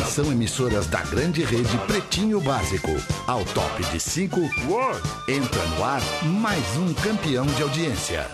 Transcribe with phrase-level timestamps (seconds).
[0.00, 2.90] Atenção, emissoras da grande rede Pretinho Básico.
[3.26, 4.40] Ao top de 5,
[5.28, 8.26] entra no ar mais um campeão de audiência.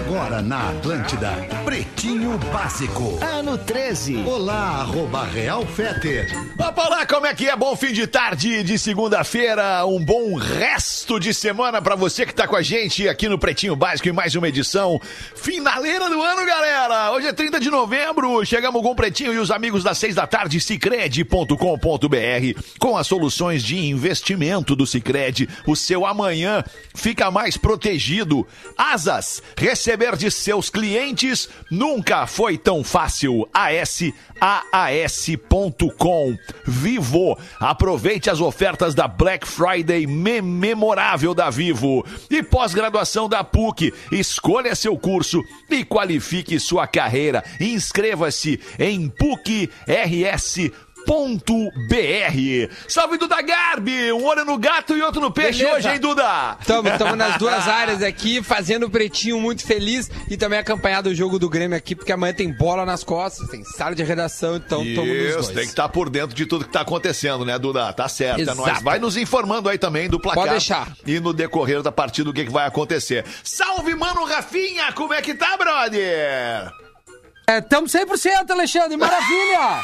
[0.00, 1.30] Agora na Atlântida,
[1.64, 3.18] Pretinho Básico.
[3.22, 4.16] Ano 13.
[4.24, 6.32] Olá, arroba Real Feter.
[6.56, 7.56] Vamos lá, como é que é?
[7.56, 12.48] Bom fim de tarde de segunda-feira, um bom resto de semana pra você que tá
[12.48, 15.00] com a gente aqui no Pretinho Básico em mais uma edição
[15.36, 17.12] finaleira do ano, galera.
[17.12, 20.26] Hoje é 30 de novembro, chegamos com o Pretinho e os amigos das seis da
[20.26, 21.56] tarde, cicred.com.br
[22.78, 28.46] com as soluções de investimento do Cicred, o seu amanhã fica mais protegido.
[28.76, 29.42] Asas,
[29.90, 33.48] receber de seus clientes nunca foi tão fácil.
[35.12, 36.36] ASAAS.com.
[36.64, 42.06] Vivo, aproveite as ofertas da Black Friday me- memorável da Vivo.
[42.30, 47.42] E pós-graduação da PUC, escolha seu curso e qualifique sua carreira.
[47.58, 50.70] Inscreva-se em PUC-RS
[51.06, 52.72] Ponto BR.
[52.88, 55.76] Salve Duda Garbi, um olho no gato e outro no peixe Beleza.
[55.76, 56.56] hoje, hein, Duda?
[56.60, 61.38] Estamos nas duas áreas aqui, fazendo o pretinho muito feliz e também acompanhado o jogo
[61.38, 65.10] do Grêmio aqui, porque amanhã tem bola nas costas, tem sala de redação, então estamos
[65.10, 65.48] nos dois.
[65.48, 67.92] tem que estar por dentro de tudo que tá acontecendo, né, Duda?
[67.92, 68.38] Tá certo.
[68.38, 68.58] É Exato.
[68.58, 68.82] nóis.
[68.82, 70.42] Vai nos informando aí também do placar.
[70.42, 70.92] Pode deixar.
[71.06, 73.24] E no decorrer da partida o que, que vai acontecer.
[73.42, 74.92] Salve, mano Rafinha!
[74.92, 76.70] Como é que tá, brother?
[77.58, 79.80] Estamos 100%, Alexandre, maravilha!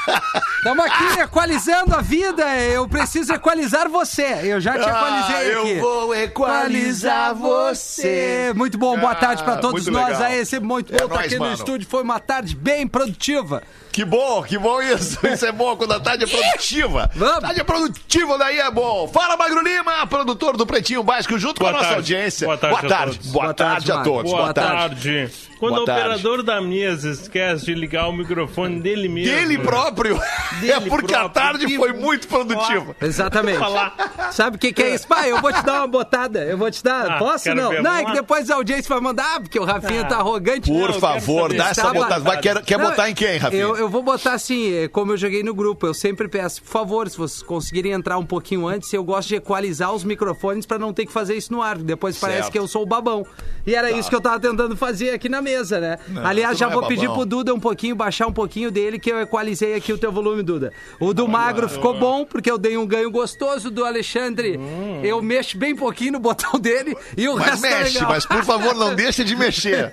[0.58, 4.40] Estamos aqui equalizando a vida, eu preciso equalizar você.
[4.44, 5.70] Eu já te equalizei Ah, aqui.
[5.72, 8.52] eu vou equalizar você.
[8.54, 10.22] Muito bom, boa Ah, tarde pra todos muito nós legal.
[10.32, 10.44] aí.
[10.46, 11.50] Sempre muito É bom estar nóis, aqui mano.
[11.50, 11.88] no estúdio.
[11.88, 13.62] Foi uma tarde bem produtiva.
[13.90, 15.26] Que bom, que bom isso.
[15.26, 17.10] Isso é bom quando a tarde é produtiva.
[17.16, 17.40] Vamos.
[17.40, 19.08] Tarde é produtiva, daí é bom.
[19.08, 22.14] Fala, Magro Lima, produtor do Pretinho Básico, junto Boa com a nossa tarde.
[22.14, 22.46] audiência.
[22.46, 23.12] Boa tarde a tarde.
[23.18, 23.30] todos.
[23.32, 24.30] Boa, Boa tarde, tarde, a todos.
[24.32, 25.30] Boa, tarde.
[25.58, 26.00] Quando Boa o tarde.
[26.02, 29.34] operador da mesa esquece de ligar o microfone dele mesmo.
[29.34, 30.16] Dele próprio.
[30.20, 31.42] é Dele porque a próprio.
[31.42, 31.82] tarde Vivo.
[31.82, 32.94] foi muito produtiva.
[33.00, 33.58] Exatamente.
[33.58, 34.30] Falar.
[34.32, 35.06] Sabe o que, que é isso?
[35.08, 36.44] Pai, eu vou te dar uma botada.
[36.44, 37.12] Eu vou te dar.
[37.12, 37.54] Ah, Posso?
[37.54, 37.70] Não.
[37.70, 40.70] ver, Não, é que depois a audiência vai mandar, porque o Rafinha tá arrogante.
[40.70, 42.20] Por quero favor, dá essa botada.
[42.20, 43.62] Vai, quer quer Não, botar em quem, Rafinha?
[43.62, 46.68] Eu, eu vou botar assim, é, como eu joguei no grupo, eu sempre peço, por
[46.70, 50.78] favor, se vocês conseguirem entrar um pouquinho antes, eu gosto de equalizar os microfones pra
[50.78, 51.78] não ter que fazer isso no ar.
[51.78, 52.52] Depois parece Certo.
[52.52, 53.24] que eu sou o babão.
[53.66, 55.98] E era isso que eu tava tentando fazer aqui na mesa, né?
[56.24, 57.16] Aliás, tu já não é vou pedir babão.
[57.18, 60.42] pro Duda um pouquinho, baixar um pouquinho dele, que eu equalizei aqui o teu volume,
[60.42, 60.72] Duda.
[60.98, 64.58] O do Magro ficou bom, porque eu dei um ganho gostoso do Alexandre.
[65.02, 68.10] Eu mexo bem pouquinho no botão dele e o Mas resto tá mexe, legal.
[68.10, 69.92] mas por favor, não deixa de mexer.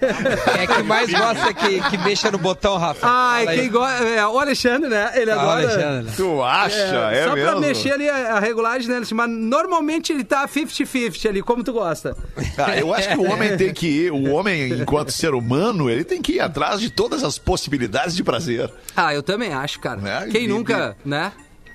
[0.59, 3.05] É que mais gosta que, que mexa no botão, Rafa.
[3.07, 3.59] Ai, Fala aí.
[3.59, 4.03] quem gosta.
[4.03, 5.11] É, o Alexandre, né?
[5.15, 5.61] Ele Fala, adora.
[5.73, 6.13] Alexandre.
[6.15, 6.75] Tu acha?
[7.11, 7.51] É, só mesmo?
[7.51, 9.01] pra mexer ali a, a regulagem, né?
[9.13, 12.15] Mas normalmente ele tá 50-50 ali, como tu gosta.
[12.57, 15.42] Ah, eu acho que o homem tem que ir, o homem, enquanto ser humano,
[15.89, 18.71] ele tem que ir atrás de todas as possibilidades de prazer.
[18.95, 19.99] Ah, eu também acho, cara.
[19.99, 20.27] Né?
[20.31, 21.31] Quem E- nunca, né?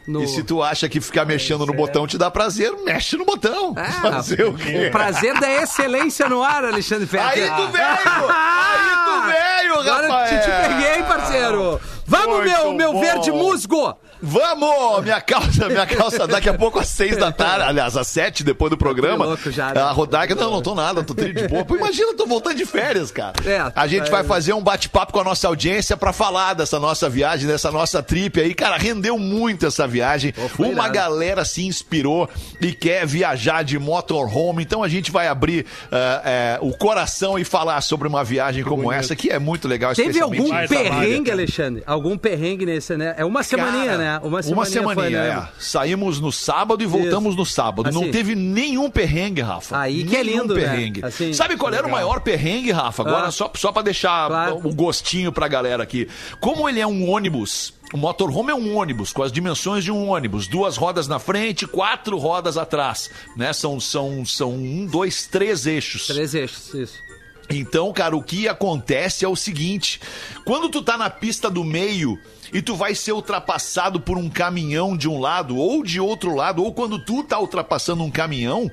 [0.06, 0.22] No...
[0.22, 3.74] E se tu acha que ficar mexendo no botão te dá prazer, mexe no botão.
[3.76, 4.86] É, Fazer o quê?
[4.88, 7.28] o prazer da excelência no ar, Alexandre Fetter.
[7.28, 7.84] Aí tu veio!
[8.32, 10.30] Aí tu veio, Agora rapaz!
[10.30, 11.78] te, te peguei, parceiro.
[12.06, 13.00] Vamos, Muito meu, meu bom.
[13.02, 13.94] verde musgo.
[14.20, 15.04] Vamos!
[15.04, 18.70] Minha calça, minha calça, daqui a pouco às seis da tarde, aliás, às sete, depois
[18.70, 19.24] do programa.
[19.24, 19.80] Tô louco já, né?
[19.80, 21.64] A Rodaica, não, não tô nada, tô tri de boa.
[21.64, 23.34] Pô, imagina, tô voltando de férias, cara.
[23.44, 24.10] É, a gente é.
[24.10, 28.02] vai fazer um bate-papo com a nossa audiência pra falar dessa nossa viagem, dessa nossa
[28.02, 28.54] trip aí.
[28.54, 30.32] Cara, rendeu muito essa viagem.
[30.32, 30.94] foi Uma irado.
[30.94, 32.28] galera se inspirou
[32.60, 34.62] e quer viajar de motorhome.
[34.62, 38.92] Então a gente vai abrir eh, eh, o coração e falar sobre uma viagem como
[38.92, 39.94] essa, que é muito legal.
[39.94, 41.30] Teve algum perrengue.
[41.30, 41.82] Alexandre?
[41.86, 43.14] Algum perrengue nesse, né?
[43.16, 44.20] É uma semaninha, Cara, né?
[44.22, 45.28] Uma semaninha, semaninha, foi, né?
[45.28, 45.48] é.
[45.58, 47.38] Saímos no sábado e voltamos Isso.
[47.38, 47.90] no sábado.
[47.92, 48.10] Não Assim.
[48.10, 49.78] teve nenhum perrengue, Rafa.
[49.78, 50.60] Aí que é lindo, né?
[50.62, 51.04] perrengue.
[51.04, 53.02] Assim, Sabe qual era o maior perrengue, Rafa?
[53.02, 53.30] Agora, Ah.
[53.30, 54.60] só, só pra deixar Claro.
[54.64, 56.08] o gostinho pra galera aqui.
[56.40, 60.08] Como ele é um ônibus, o motorhome é um ônibus, com as dimensões de um
[60.10, 60.46] ônibus.
[60.46, 63.10] Duas rodas na frente, quatro rodas atrás.
[63.36, 63.52] Né?
[63.52, 66.06] São, são, são um, dois, três eixos.
[66.06, 67.08] Três eixos, isso.
[67.50, 70.00] Então, cara, o que acontece é o seguinte:
[70.44, 72.18] quando tu tá na pista do meio
[72.52, 76.62] e tu vai ser ultrapassado por um caminhão de um lado ou de outro lado,
[76.62, 78.70] ou quando tu tá ultrapassando um caminhão,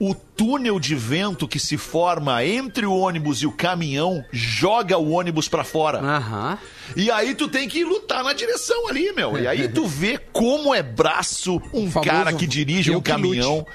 [0.00, 5.10] o túnel de vento que se forma entre o ônibus e o caminhão joga o
[5.10, 5.98] ônibus pra fora.
[5.98, 6.58] Aham.
[6.96, 9.38] E aí tu tem que lutar na direção ali, meu.
[9.38, 13.66] E aí tu vê como é braço um cara que dirige um que caminhão.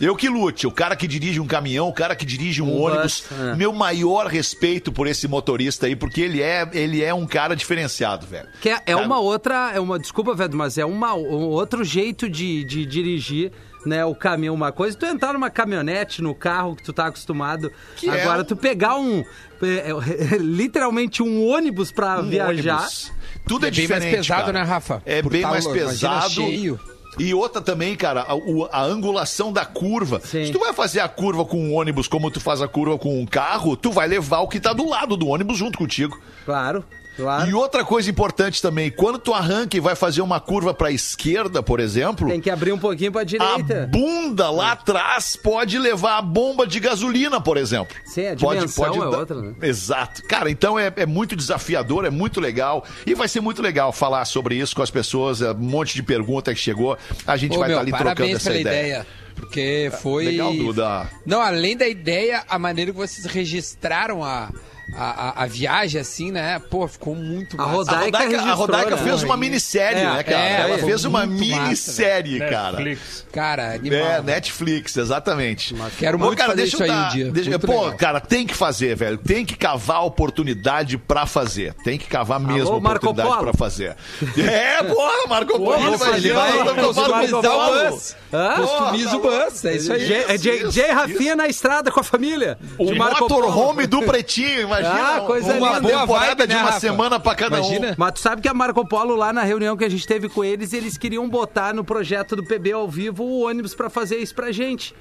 [0.00, 2.82] Eu que lute, o cara que dirige um caminhão, o cara que dirige um, Um
[2.82, 3.24] ônibus.
[3.28, 3.54] bus, é.
[3.54, 8.26] Meu maior respeito por esse motorista aí, porque ele é, ele é um cara diferenciado,
[8.26, 8.48] velho.
[8.60, 12.28] Que é, é uma outra, é uma, desculpa, velho, mas é uma, um outro jeito
[12.28, 13.52] de, de dirigir
[13.86, 17.70] né, o caminho uma coisa, tu entrar numa caminhonete, no carro que tu tá acostumado.
[17.96, 19.22] Que é Agora um- tu pegar um
[19.62, 22.76] é, é, literalmente um ônibus pra Um viajar.
[22.78, 23.12] ônibus.
[23.46, 24.16] Tudo é, É bem mais diferente.
[24.16, 24.52] pesado, cara.
[24.54, 25.02] né, Rafa?
[25.04, 26.30] É Por bem tá mais pesado.
[26.30, 26.80] cheio.
[27.18, 30.20] E outra também, cara, a, a angulação da curva.
[30.20, 30.46] Sim.
[30.46, 33.20] Se tu vai fazer a curva com um ônibus como tu faz a curva com
[33.20, 36.20] um carro, tu vai levar o que tá do lado do ônibus junto contigo.
[36.44, 36.84] Claro,
[37.16, 37.48] claro.
[37.50, 41.62] E outra coisa importante também, quando tu arranca e vai fazer uma curva pra esquerda,
[41.62, 43.88] por exemplo, Tem que abrir um pouquinho pra a direita.
[43.90, 47.96] bunda lá atrás pode levar a bomba de gasolina, por exemplo.
[48.04, 49.54] Sim, a Pode- dimensão pode é dar- outra, né?
[49.62, 50.22] Exato.
[50.28, 52.84] Cara, então é, é muito desafiador, é muito legal.
[53.06, 55.42] E vai ser muito legal falar sobre isso com as pessoas.
[55.42, 56.96] é Um monte de pergunta que chegou.
[57.26, 58.80] A gente Ô, vai estar ali trocando parabéns essa pela ideia.
[58.80, 59.06] ideia.
[59.36, 60.24] Porque foi.
[60.26, 61.08] Legal, Duda.
[61.26, 64.48] Não, além da ideia, a maneira que vocês registraram a,
[64.92, 65.02] a,
[65.40, 66.60] a- a viagem, assim, né?
[66.70, 67.72] Pô, ficou muito A massa.
[67.72, 69.02] A Rodaica Rodaica, a Rodaica né?
[69.02, 70.38] fez uma minissérie, É, né, cara?
[70.44, 72.72] é, Ela fez uma muito massa, minissérie, cara.
[72.78, 73.26] Netflix.
[73.32, 73.98] Cara, animal.
[73.98, 75.74] É, Netflix, exatamente.
[75.98, 77.32] Quero Ô, muito cara, fazer deixa isso eu aí dar- um dia.
[77.32, 77.96] deixa- pô, legal.
[77.96, 79.18] cara, tem que fazer, velho.
[79.18, 81.74] Tem que cavar a oportunidade pra fazer.
[81.84, 83.42] Tem que cavar mesmo a Marco oportunidade Polo.
[83.42, 83.96] pra fazer.
[84.38, 85.96] É, porra, Marco Polo.
[85.98, 88.16] Vai Marco customizar o bus.
[88.56, 90.06] Customiza o bus, é isso aí.
[90.06, 90.92] J- é J- Isso, J.
[90.92, 92.58] Rafinha na estrada com a família.
[92.78, 95.16] O Marco motorhome do Pretinho, imagina.
[95.16, 95.88] Ah, coisa uma linda.
[96.00, 96.80] temporada vibe, de né, uma Rafa?
[96.80, 97.90] semana pra cada Imagina.
[97.90, 97.94] um.
[97.96, 100.44] Mas tu sabe que a Marco Polo, lá na reunião que a gente teve com
[100.44, 104.34] eles, eles queriam botar no projeto do PB ao vivo o ônibus pra fazer isso
[104.34, 104.94] pra gente.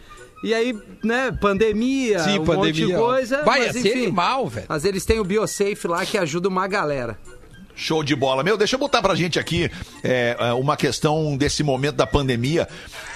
[0.43, 2.99] E aí, né, pandemia, Sim, um monte pandemia, de ó.
[2.99, 3.43] coisa.
[3.43, 3.91] Vai, mas enfim.
[3.91, 4.65] animal, velho.
[4.67, 7.17] Mas eles têm o BioSafe lá que ajuda uma galera.
[7.75, 8.43] Show de bola.
[8.43, 9.71] Meu, deixa eu botar pra gente aqui
[10.03, 12.67] é, é, uma questão desse momento da pandemia,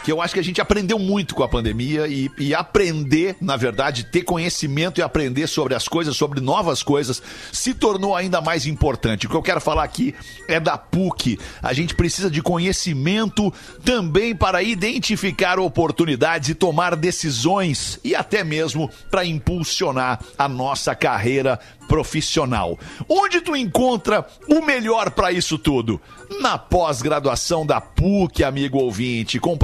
[0.08, 3.58] que eu acho que a gente aprendeu muito com a pandemia e, e aprender, na
[3.58, 7.22] verdade, ter conhecimento e aprender sobre as coisas, sobre novas coisas,
[7.52, 9.28] se tornou ainda mais importante.
[9.28, 10.16] O que eu quero falar aqui
[10.48, 11.38] é da PUC.
[11.62, 18.90] A gente precisa de conhecimento também para identificar oportunidades e tomar decisões e até mesmo
[19.12, 22.78] para impulsionar a nossa carreira profissional.
[23.10, 26.00] Onde tu encontra o melhor para isso tudo?
[26.42, 29.58] Na pós-graduação da PUC, amigo ouvinte, com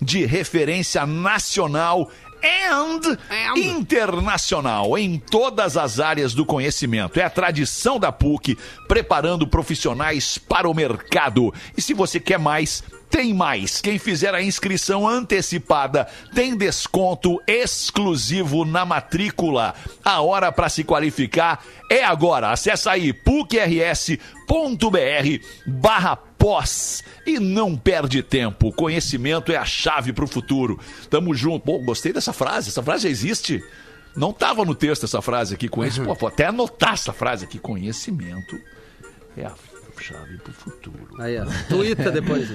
[0.00, 2.10] de referência nacional
[2.42, 3.18] and,
[3.56, 7.18] internacional em todas as áreas do conhecimento.
[7.20, 8.58] É a tradição da PUC
[8.88, 11.54] preparando profissionais para o mercado.
[11.76, 12.82] E se você quer mais,
[13.12, 13.80] tem mais.
[13.82, 19.74] Quem fizer a inscrição antecipada tem desconto exclusivo na matrícula.
[20.02, 22.50] A hora para se qualificar é agora.
[22.50, 24.16] Acesse aí pucrs.br
[25.66, 28.72] barra pós e não perde tempo.
[28.72, 30.80] Conhecimento é a chave para o futuro.
[31.10, 31.66] Tamo junto.
[31.66, 32.70] Pô, gostei dessa frase.
[32.70, 33.62] Essa frase já existe.
[34.16, 35.68] Não tava no texto essa frase aqui.
[35.68, 36.00] Conhece...
[36.00, 37.58] Pô, vou até anotar essa frase aqui.
[37.58, 38.58] Conhecimento
[39.36, 39.52] é a
[40.00, 41.08] chave para o futuro.
[41.18, 41.44] Aí, ó.
[41.68, 42.48] Tuita depois.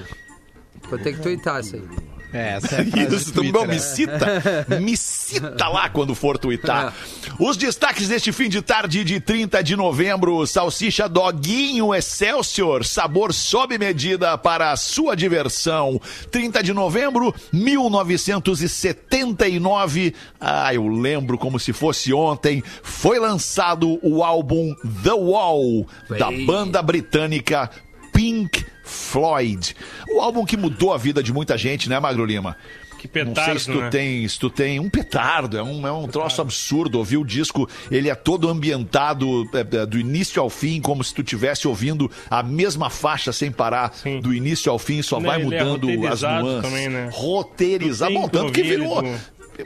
[0.90, 2.08] Vou ter que tuitar isso aí.
[2.34, 6.94] É, essa é Isso, tu, Twitter, me cita, me cita lá quando for twittar.
[7.40, 13.76] Os destaques deste fim de tarde de 30 de novembro: salsicha Doguinho Excelsior, sabor sob
[13.78, 16.02] medida para a sua diversão.
[16.30, 20.14] 30 de novembro, 1979.
[20.40, 22.64] Ah, eu lembro como se fosse ontem.
[22.84, 27.70] Foi lançado o álbum The Wall, da banda britânica
[28.12, 29.76] Pink Floyd.
[30.10, 32.56] O álbum que mudou a vida de muita gente, né, Magro Lima?
[32.98, 33.90] Que Não petardo, sei se tu né?
[33.92, 36.98] tem, se tu tem um petardo, é um, é um troço absurdo.
[36.98, 41.14] Ouvir o disco, ele é todo ambientado é, é, do início ao fim, como se
[41.14, 44.20] tu estivesse ouvindo a mesma faixa sem parar, Sim.
[44.20, 46.70] do início ao fim, só Né, vai é mudando as roteirizado nuances.
[46.72, 47.10] também, né?
[47.14, 48.14] Roteirizado.
[48.16, 49.04] Bom, que tanto que virou,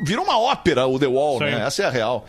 [0.04, 1.46] virou uma ópera o The Wall, Sim.
[1.46, 1.66] né?
[1.66, 2.28] Essa é a real.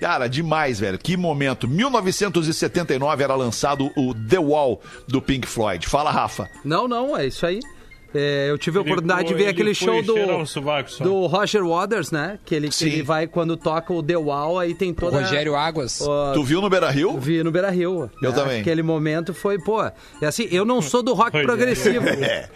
[0.00, 0.98] Cara, demais, velho.
[0.98, 1.66] Que momento.
[1.66, 5.86] 1979 era lançado o The Wall do Pink Floyd.
[5.86, 6.48] Fala, Rafa.
[6.64, 7.60] Não, não, é isso aí.
[8.14, 11.26] É, eu tive a Ele oportunidade de foi- ver ele aquele show do, o do
[11.26, 12.38] Roger Waters, né?
[12.44, 15.20] Que ele, que ele vai quando toca o The Wall, aí tem O toda...
[15.20, 16.00] Rogério Águas.
[16.34, 17.18] Tu viu no Beira Rio?
[17.18, 18.10] Vi no Beira Rio.
[18.22, 18.60] Eu também.
[18.60, 19.82] Aquele momento foi, pô.
[19.82, 19.92] É
[20.26, 21.46] assim, eu não sou do rock Pois é.
[21.46, 22.06] progressivo,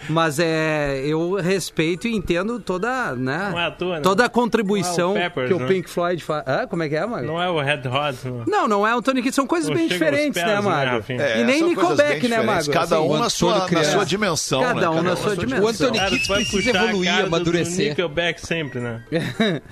[0.09, 3.49] mas é, eu respeito e entendo toda, né?
[3.53, 4.01] Não é à toa, né?
[4.01, 5.67] Toda a contribuição é o Peppers, que o né?
[5.67, 6.45] Pink Floyd faz.
[6.47, 7.27] Ah, como é que é, Mago?
[7.27, 8.19] Não é o Red Hot.
[8.47, 8.63] não.
[8.63, 10.91] Não, não é o Tony Kidd, são coisas Não bem diferentes, pés, né, né, Mago?
[10.97, 11.37] Rafinha?
[11.37, 12.43] e nem Nickelback, né.
[12.43, 12.71] Mago?
[12.71, 14.89] Cada Assim, um o na sua, na sua dimensão, Cada né?
[14.89, 15.65] um na sua um dimensão.
[15.65, 17.89] O Anthony Kidd vai precisa evoluir, cara do- amadurecer.
[17.91, 19.03] Nickelback sempre, né?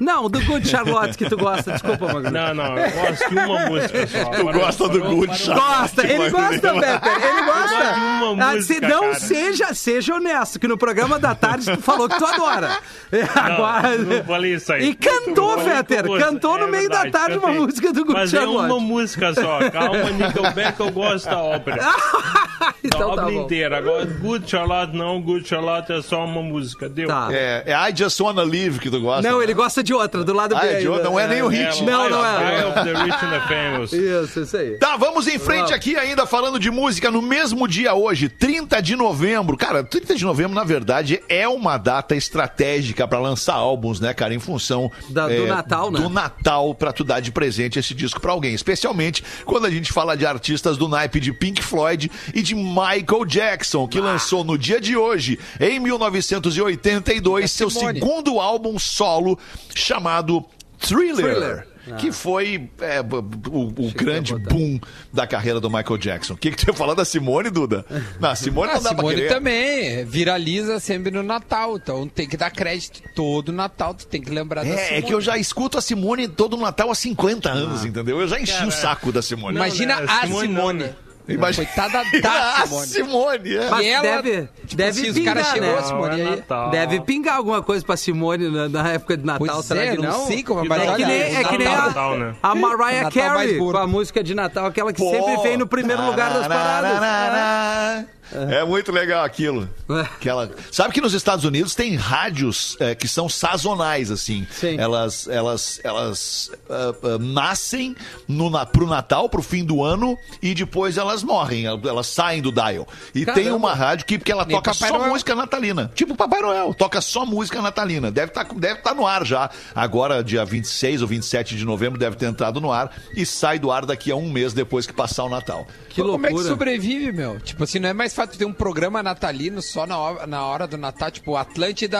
[0.00, 2.30] não, do Good Charlotte que tu gosta, desculpa, Mago.
[2.30, 4.24] Não, não, eu gosto de uma música só.
[4.30, 5.70] Tu gosta do Good Charlotte?
[5.80, 7.76] Gosta, ele gosta, Peter, ele gosta.
[7.76, 9.14] gosto de uma Ah, música, se não cara.
[9.20, 12.70] seja, seja honesto, que no programa da tarde tu falou que tu adora.
[13.12, 13.98] É, Agora.
[13.98, 14.90] não falei isso aí.
[14.90, 16.24] E cantou, gosto.
[16.24, 18.66] cantou no É meio da verdade, tarde uma música do Good Mas é Charlotte.
[18.70, 19.68] uma música só.
[19.68, 21.76] Calma, Nickelback, eu gosto da ópera.
[22.60, 23.42] da então tá obra bom.
[23.42, 23.78] inteira.
[23.78, 27.08] Agora, Good Charlotte não, Good Charlotte é só uma música, deu.
[27.08, 27.28] Tá.
[27.32, 29.28] É, é I Just Wanna Live que tu gosta.
[29.28, 29.44] Não, né?
[29.44, 30.66] ele gosta de outra, do lado Ah, B.
[30.68, 31.82] é de outra, não é nem o hit.
[31.82, 32.66] Não, Life- não é.
[32.66, 33.92] Of the Rich and the Famous.
[33.92, 34.78] Isso, isso aí.
[34.78, 35.72] Tá, vamos em frente Vamos.
[35.72, 39.56] aqui ainda falando de música no mesmo dia hoje, 30 de novembro.
[39.56, 44.34] Cara, 30 de novembro, na verdade, é uma data estratégica pra lançar álbuns, né, cara?
[44.34, 46.00] Em função Da- do é, Natal, né?
[46.00, 48.54] Do Natal pra tu dar de presente esse disco pra alguém.
[48.54, 53.24] Especialmente quando a gente fala de artistas do naipe de Pink Floyd e de Michael
[53.26, 58.00] Jackson, que lançou no dia de hoje, em 1982, seu Simone.
[58.00, 59.38] segundo álbum solo
[59.74, 60.44] chamado
[60.78, 61.16] Thriller.
[61.16, 61.70] Thriller.
[61.98, 64.78] Que foi é, o, o grande boom
[65.12, 66.34] da carreira do Michael Jackson.
[66.34, 67.84] O que, que tu ia falar da Simone, Duda?
[68.20, 69.28] Não, a Simone A não dá pra Simone querer.
[69.28, 74.30] também viraliza sempre no Natal, então tem que dar crédito todo Natal, tu tem que
[74.30, 75.02] lembrar da É, é Simone.
[75.04, 78.20] que eu já escuto a Simone todo Natal há 50 anos, entendeu?
[78.20, 79.56] Eu já enchi o saco da Simone.
[79.56, 80.90] Imagina Não, né, a Simone Simone.
[81.34, 82.86] Imagina- Coitada da a Simone.
[82.86, 83.70] Simone, é.
[83.70, 85.78] Mas E ela, deve, tipo deve assim, os pingar, caras chegou né?
[85.78, 86.30] a Simone, é aí?
[86.36, 86.70] Natal.
[86.70, 89.96] Deve pingar alguma coisa pra Simone na, na época de Natal, Pois será é, que
[90.02, 90.26] não não?
[90.26, 92.34] sei como, mas É que nem, é que nem a, Natal, né?
[92.42, 95.10] a Mariah Natal Carey com a música de Natal, aquela que Pô.
[95.10, 98.06] sempre vem no primeiro lugar das paradas.
[98.32, 99.68] É muito legal aquilo.
[99.88, 100.00] É.
[100.00, 100.50] Aquela...
[100.70, 104.46] Sabe que nos Estados Unidos tem rádios é, que são sazonais, assim.
[104.50, 104.78] Sim.
[104.78, 107.96] Elas, elas, elas ah, ah, nascem
[108.28, 112.52] no, na, pro Natal, pro fim do ano, e depois elas morrem, elas saem do
[112.52, 112.86] dial.
[113.14, 113.42] E Caramba.
[113.42, 115.10] tem uma rádio que, que ela Nem toca Papai só Noel.
[115.10, 115.90] música natalina.
[115.94, 118.10] Tipo Papai Noel, toca só música natalina.
[118.10, 119.50] Deve estar deve tá no ar já.
[119.74, 123.70] Agora, dia 26 ou 27 de novembro, deve ter entrado no ar e sai do
[123.70, 125.66] ar daqui a um mês depois que passar o Natal.
[125.88, 126.48] Que Como é que loucura.
[126.48, 127.40] sobrevive, meu?
[127.40, 130.66] Tipo assim, não é mais fácil ter um programa natalino só na hora, na hora
[130.66, 131.98] do Natal, tipo Atlântida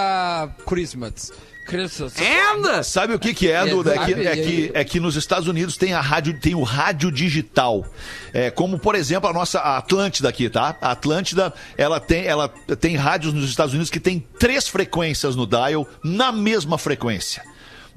[0.66, 1.32] Christmas.
[1.66, 2.14] Christmas.
[2.52, 2.82] Anda!
[2.82, 3.94] Sabe o que, que é, Duda?
[3.94, 7.10] É que, é, que, é que nos Estados Unidos tem a rádio, tem o rádio
[7.10, 7.86] digital.
[8.34, 10.76] É, como, por exemplo, a nossa Atlântida aqui, tá?
[10.80, 15.46] A Atlântida, ela tem, ela tem rádios nos Estados Unidos que tem três frequências no
[15.46, 17.42] dial na mesma frequência.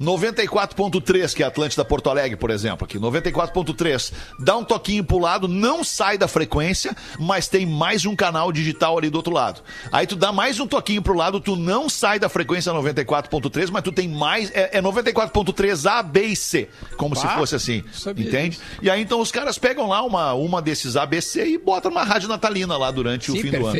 [0.00, 2.98] 94.3, que é a Atlântida Porto Alegre, por exemplo, aqui.
[2.98, 4.12] 94.3.
[4.40, 8.98] Dá um toquinho pro lado, não sai da frequência, mas tem mais um canal digital
[8.98, 9.62] ali do outro lado.
[9.92, 13.82] Aí tu dá mais um toquinho pro lado, tu não sai da frequência 94.3, mas
[13.82, 14.50] tu tem mais.
[14.54, 16.68] É, é 94.3 A, B e C.
[16.96, 17.82] Como se Ah, fosse assim.
[18.16, 18.58] Entende?
[18.82, 22.28] E aí então os caras pegam lá uma, uma desses ABC e botam uma rádio
[22.28, 23.76] natalina lá durante o Sim, fim do ano.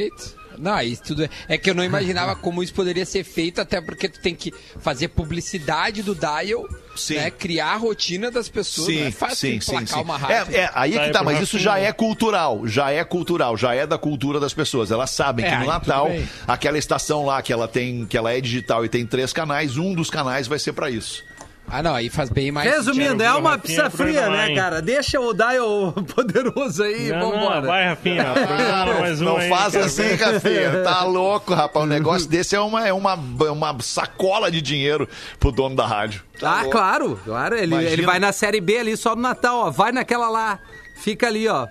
[0.58, 3.80] Não, isso tudo é, é que eu não imaginava como isso poderia ser feito, até
[3.80, 7.16] porque tu tem que fazer publicidade do dial, Sim.
[7.16, 7.30] né?
[7.30, 8.88] Criar a rotina das pessoas.
[8.88, 10.00] não é fácil sim, sim, sim.
[10.00, 10.54] uma rádio.
[10.54, 13.74] É, é, aí é que tá, mas isso já é cultural, já é cultural, já
[13.74, 14.90] é da cultura das pessoas.
[14.90, 16.08] Elas sabem É, que no Natal,
[16.46, 19.94] aquela estação lá que ela tem, que ela é digital e tem três canais, um
[19.94, 21.24] dos canais vai ser pra isso.
[21.66, 22.70] Ah, não, aí faz bem mais.
[22.70, 24.80] Resumindo, é uma pizza fria, né, cara?
[24.82, 27.60] Deixa o dial poderoso aí e Não, vambora.
[27.62, 28.24] não, vai, Rafinha.
[28.34, 30.14] programa mais um Não aí, faz quero assim.
[30.14, 30.82] Rafinha.
[30.84, 31.84] Tá louco, rapaz.
[31.84, 35.08] Um negócio desse é uma, é uma, é uma sacola de dinheiro
[35.40, 36.22] pro dono da rádio.
[36.38, 36.70] Tá Ah, louco.
[36.70, 37.56] claro, claro.
[37.56, 37.90] Ele, Imagina.
[37.92, 39.70] ele vai na série B ali só no Natal, ó.
[39.70, 40.58] Vai naquela lá.
[40.94, 41.66] Fica ali, ó.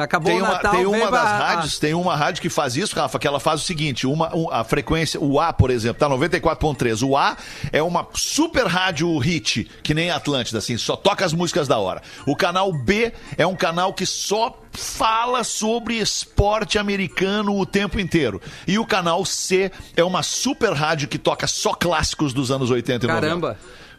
[0.00, 2.96] Acabou Tem o uma, Natal, tem uma das rádios, tem uma rádio que faz isso,
[2.96, 6.08] Rafa, que ela faz o seguinte, uma, um- a frequência, o A, por exemplo, tá
[6.08, 7.02] 94.3.
[7.02, 7.36] O A
[7.72, 12.02] é uma super rádio hit, que nem Atlântida, assim, só toca as músicas da hora.
[12.26, 18.40] O canal B é um canal que só fala sobre esporte americano o tempo inteiro.
[18.66, 23.04] E o canal C é uma super rádio que toca só clássicos dos anos 80
[23.04, 23.20] e 90.
[23.26, 23.58] Caramba.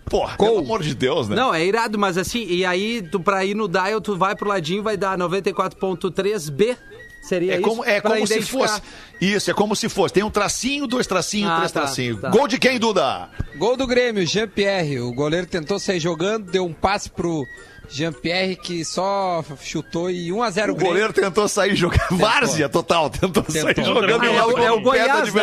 [0.09, 1.35] Porra, pelo amor de Deus, né?
[1.35, 4.47] Não, é irado, mas assim, e aí tu, pra ir no dial, tu vai pro
[4.47, 6.77] ladinho, vai dar 94.3B.
[7.21, 7.63] Seria É isso?
[7.67, 8.81] como, é Pra como se fosse.
[9.19, 10.13] Isso, é como se fosse.
[10.13, 12.21] Tem um tracinho, dois tracinhos, Ah, três tá, tracinhos.
[12.21, 12.29] tá.
[12.29, 13.29] Gol de quem, Duda?
[13.57, 15.01] Gol do Grêmio, Jean-Pierre.
[15.01, 17.45] O goleiro tentou sair jogando, deu um passe pro
[17.89, 22.17] Jean-Pierre que só chutou e 1x0 O goleiro tentou sair jogando.
[22.17, 24.23] Várzea total, tentou, sair jogando.
[24.25, 25.41] É, em o- é o Goiás, né?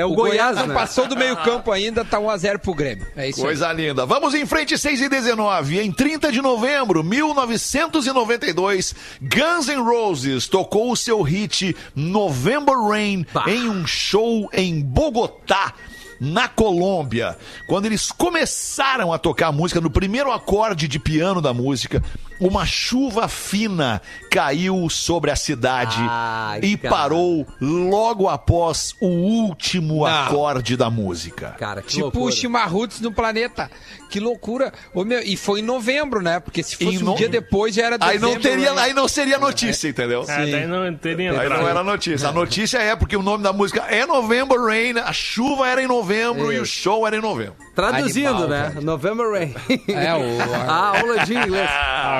[0.00, 0.74] É o O Goiás Goiás, né?
[0.74, 3.06] passou do meio campo ainda, tá 1x0 pro Grêmio.
[3.16, 3.44] É isso aí.
[3.46, 4.04] Coisa linda.
[4.06, 5.78] Vamos em frente, 6 e 19.
[5.80, 13.68] Em 30 de novembro, 1992, Guns N' Roses tocou o seu hit November Rain em
[13.68, 15.72] um show em Bogotá.
[16.20, 21.54] Na Colômbia, quando eles começaram a tocar a música, no primeiro acorde de piano da
[21.54, 22.02] música,
[22.40, 26.94] uma chuva fina caiu sobre a cidade Ai, e cara.
[26.94, 30.06] parou logo após o último Não.
[30.06, 31.54] acorde da música.
[31.58, 32.24] Cara, que Tipo loucura.
[32.24, 33.70] o Chimarruts no planeta.
[34.08, 34.72] Que loucura.
[34.94, 36.40] Ô, meu, e foi em novembro, né?
[36.40, 38.34] Porque se fosse Em um no- dia depois já era Aí dezembro.
[38.34, 38.82] não teria, né?
[38.82, 40.24] aí não seria notícia, entendeu?
[40.28, 42.28] Ah, daí não teria Aí não era notícia.
[42.28, 45.86] A notícia é porque o nome da música é November Rain, a chuva era em
[45.86, 47.56] novembro e o show era em novembro.
[47.78, 48.70] Traduzindo, Animal, né?
[48.74, 48.84] velho.
[48.86, 49.54] November Rain.
[49.86, 51.70] É, o- a aula de inglês.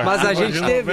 [0.05, 0.93] Mas a gente teve.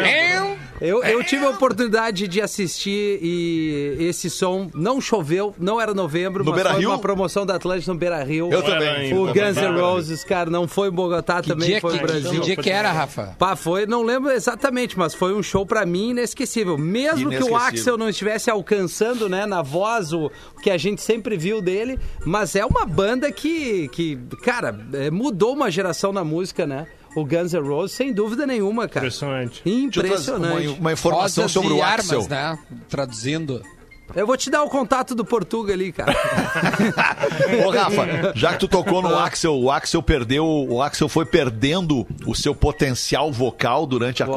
[0.81, 6.43] Eu, eu tive a oportunidade de assistir e esse som não choveu, não era novembro,
[6.43, 6.89] No mas Beira foi Rio?
[6.89, 8.51] uma promoção da Atlântica no Beira Rio.
[8.51, 9.13] Eu também.
[9.17, 9.27] O.
[9.27, 12.31] Guns N' Roses, cara, não foi em Bogotá, Que também dia, foi que, no Brasil.
[12.31, 13.35] que dia que era, Rafa?
[13.39, 16.77] Pá, foi, não lembro exatamente, mas foi um show pra mim inesquecível.
[16.77, 17.55] Mesmo que o Inesquecível.
[17.57, 21.99] Axel não estivesse alcançando, né, na voz o o que a gente sempre viu dele,
[22.25, 24.54] mas é uma banda que, que cara,
[24.93, 26.87] é, mudou uma geração na música, né?
[27.15, 29.05] O Guns N' Roses, sem dúvida nenhuma, cara.
[29.05, 29.61] Impressionante.
[29.65, 30.67] Impressionante.
[30.67, 32.27] Uma, uma informação Rosas sobre o armas, Axel.
[32.29, 32.59] né?
[32.89, 33.61] Traduzindo.
[34.13, 36.13] Eu vou te dar o contato do Portuga ali, cara.
[37.65, 42.05] Ô, Rafa, já que tu tocou no Axel, o Axel perdeu, o Axel foi perdendo
[42.25, 44.27] o seu potencial vocal durante a,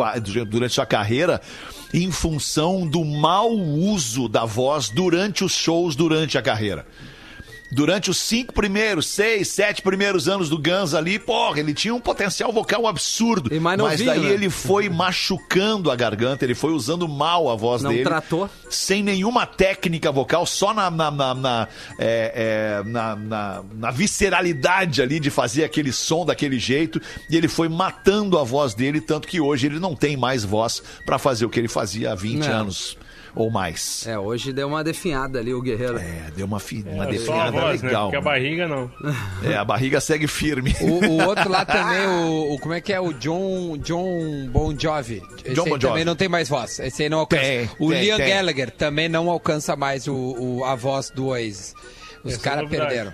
[0.49, 1.41] durante sua carreira
[1.93, 6.87] em função do mau uso da voz durante os shows durante a carreira.
[7.71, 12.01] Durante os cinco primeiros, seis, sete primeiros anos do Guns ali, porra, ele tinha um
[12.01, 13.51] potencial vocal absurdo.
[13.61, 14.31] Mas daí né?
[14.31, 18.49] ele foi machucando a garganta, ele foi usando mal a voz Não dele tratou.
[18.71, 25.03] sem nenhuma técnica vocal, só na, na, na, na, é, é, na- na- na visceralidade
[25.03, 27.01] ali de fazer aquele som daquele jeito.
[27.29, 30.83] E ele foi matando a voz dele, tanto que hoje ele não tem mais voz
[31.05, 32.61] pra fazer o que ele fazia há 20 Não.
[32.61, 32.97] anos
[33.35, 34.07] ou mais.
[34.07, 35.99] É, hoje deu uma definhada ali o Guerreiro.
[35.99, 37.89] É, deu uma, fi- uma É, definhada voz, né?
[37.89, 38.05] legal.
[38.11, 38.91] Porque a barriga não.
[39.43, 40.75] É, a barriga segue firme.
[40.81, 43.01] O, o outro lá também, o, o- Como é que é?
[43.01, 45.23] O John, John Bon Jovi.
[45.45, 45.87] Esse John aí Bon Jovi.
[45.87, 46.79] também não tem mais voz.
[46.79, 47.43] Esse aí não alcança.
[47.43, 48.29] Tem, o tem, Liam tem.
[48.29, 51.75] Gallagher também não alcança mais o, o- a voz do Oasis.
[52.25, 53.13] Os é caras perderam.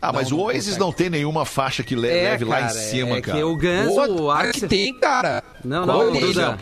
[0.00, 0.80] Ah, mas Não, o não Oasis consegue.
[0.80, 3.38] não tem nenhuma faixa que É, leve lá em cima, é cara.
[3.38, 4.52] que o Guns, o cara Axel...
[4.52, 5.42] que tem, cara.
[5.64, 6.58] Não, não, ele, Duda.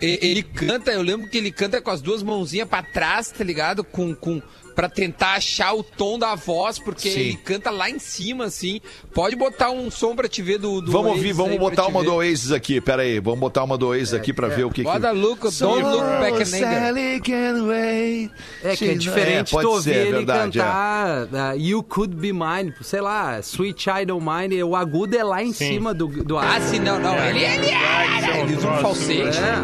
[0.00, 3.82] Ele, canta, eu lembro que ele canta com as duas mãozinhas pra trás, tá ligado?
[3.82, 4.40] Com, com,
[4.78, 7.18] pra tentar achar o tom da voz, porque Sim.
[7.18, 8.80] ele canta lá em cima, assim.
[9.12, 12.14] Pode botar um som pra te ver do, do Vamos ouvir, vamos botar uma do
[12.14, 13.18] Oasis aqui, pera aí.
[13.18, 15.16] Vamos botar uma do Oasis aqui pra ver o que Bota que...
[15.16, 16.46] look, don't look back.
[16.46, 18.30] Sally can wait.
[18.62, 20.62] É que é diferente pode tu ouvir ser, ele verdade, é.
[20.62, 25.24] cantar uh, You Could Be Mine, sei lá, Sweet Child of Mine, o agudo é
[25.24, 25.72] lá em Sim.
[25.72, 27.16] cima do, do Ah, sim, não, não.
[27.16, 29.38] Ele, ele, que ele, usa um falsete.
[29.38, 29.56] É.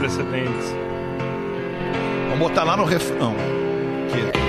[2.31, 3.37] Vamos botar lá no refrão.
[4.11, 4.44] Aqui.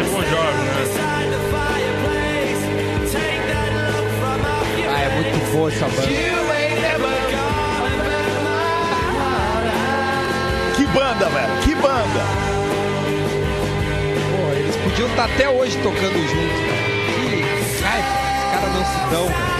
[0.00, 0.72] Ah, é Bon Jovi, né?
[4.88, 6.02] Ah, é muito boa essa banda.
[10.76, 12.24] Que banda, velho, que banda.
[14.30, 16.80] Pô, eles podiam estar até hoje tocando juntos, cara.
[17.18, 18.08] Que raiva.
[18.38, 19.59] Os caras não se dão, cara.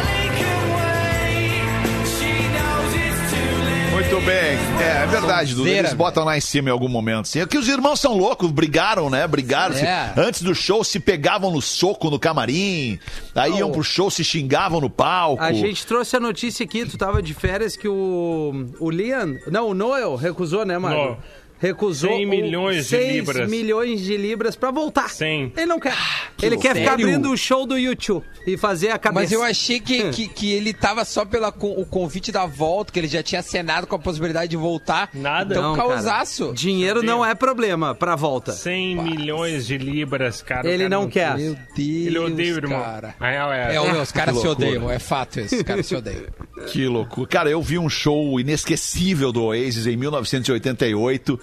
[4.11, 4.59] Muito bem.
[4.81, 5.69] É, é verdade, Dudu.
[5.69, 7.21] Eles botam lá em cima em algum momento.
[7.27, 7.41] Assim.
[7.41, 9.25] É que os irmãos são loucos, brigaram, né?
[9.27, 9.75] Brigaram.
[9.75, 10.13] se- É.
[10.17, 12.99] Antes do show se pegavam no soco no camarim.
[13.37, 15.43] Aí iam pro show, se xingavam no palco.
[15.43, 19.69] A gente trouxe a notícia aqui, tu tava de férias, que o, o Liam, não,
[19.69, 20.99] o Noel recusou, né, Mário?
[20.99, 21.19] Noel.
[21.61, 23.49] Recusou 100 o- milhões de 6 libras.
[23.51, 25.11] milhões de libras pra voltar.
[25.11, 25.53] 100.
[25.57, 25.95] Ele não quer.
[26.43, 27.09] ele quer ficar loucura.
[27.17, 29.21] abrindo o show do YouTube e fazer a cabeça.
[29.23, 33.09] Mas eu achei que, que, que ele tava só pelo convite da volta, que ele
[33.09, 35.11] já tinha acenado com a possibilidade de voltar.
[35.13, 35.55] Nada.
[35.55, 35.89] Então, Não, cara.
[35.89, 36.53] causaço.
[36.55, 38.53] Dinheiro não é problema pra volta.
[38.53, 40.67] 100 milhões de libras, cara.
[40.67, 41.37] o Ele cara não quer.
[41.37, 42.81] Meu Deus, Ele odeia o irmão.
[42.81, 43.15] cara.
[43.21, 43.83] É É, essa.
[43.83, 45.57] o- os caras Que se odeiam, é fato isso.
[45.57, 46.25] Os caras se odeiam.
[46.67, 47.27] Que loucura.
[47.29, 51.41] Cara, eu vi um show inesquecível do Oasis em 1988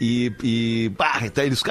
[0.00, 0.32] e.
[0.42, 1.20] e ah,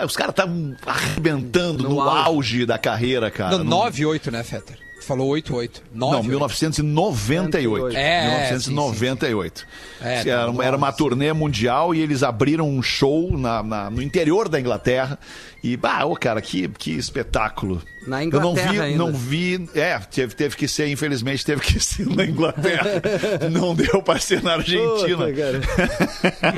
[0.05, 2.27] os caras estavam arrebentando no, No auge.
[2.27, 2.65] auge.
[2.65, 3.57] da carreira, cara.
[3.57, 4.77] Não- 9-8, né, Fetter?
[5.09, 5.81] Falou 8-8.
[5.91, 7.97] Não, 1998.
[7.97, 9.65] É, 1998.
[10.01, 13.89] É, era, tá uma- era uma turnê mundial e eles abriram um show na- na-
[13.89, 15.17] no interior da Inglaterra.
[15.63, 17.81] E, bah, ô, cara, que, que espetáculo.
[18.07, 18.97] Na Eu não Inglaterra vi, ainda.
[18.99, 19.67] não vi.
[19.73, 23.01] É, teve, teve que ser, infelizmente, teve que ser na Inglaterra.
[23.51, 25.25] não deu pra ser na Argentina.
[25.25, 25.61] Puta, cara.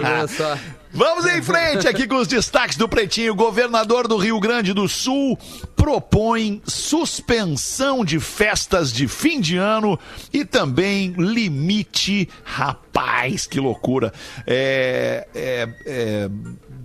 [0.19, 0.57] Olha só.
[0.93, 3.31] Vamos em frente aqui com os destaques do Pretinho.
[3.31, 5.37] O governador do Rio Grande do Sul
[5.73, 9.97] propõe suspensão de festas de fim de ano
[10.33, 12.27] e também limite.
[12.43, 14.11] Rapaz, que loucura.
[14.45, 15.27] É.
[15.33, 16.29] é, é,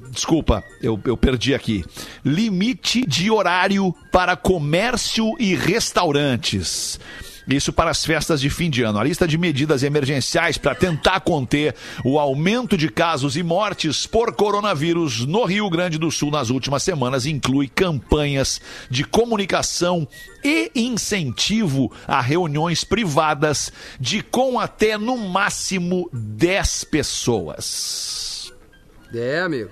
[0.08, 1.84] Desculpa, eu, eu perdi aqui.
[2.24, 6.98] Limite de horário para comércio e restaurantes.
[7.48, 8.98] Isso para as festas de fim de ano.
[8.98, 14.34] A lista de medidas emergenciais para tentar conter o aumento de casos e mortes por
[14.34, 20.08] coronavírus no Rio Grande do Sul nas últimas semanas inclui campanhas de comunicação
[20.42, 28.52] e incentivo a reuniões privadas de com até no máximo 10 pessoas.
[29.14, 29.70] É, amigo.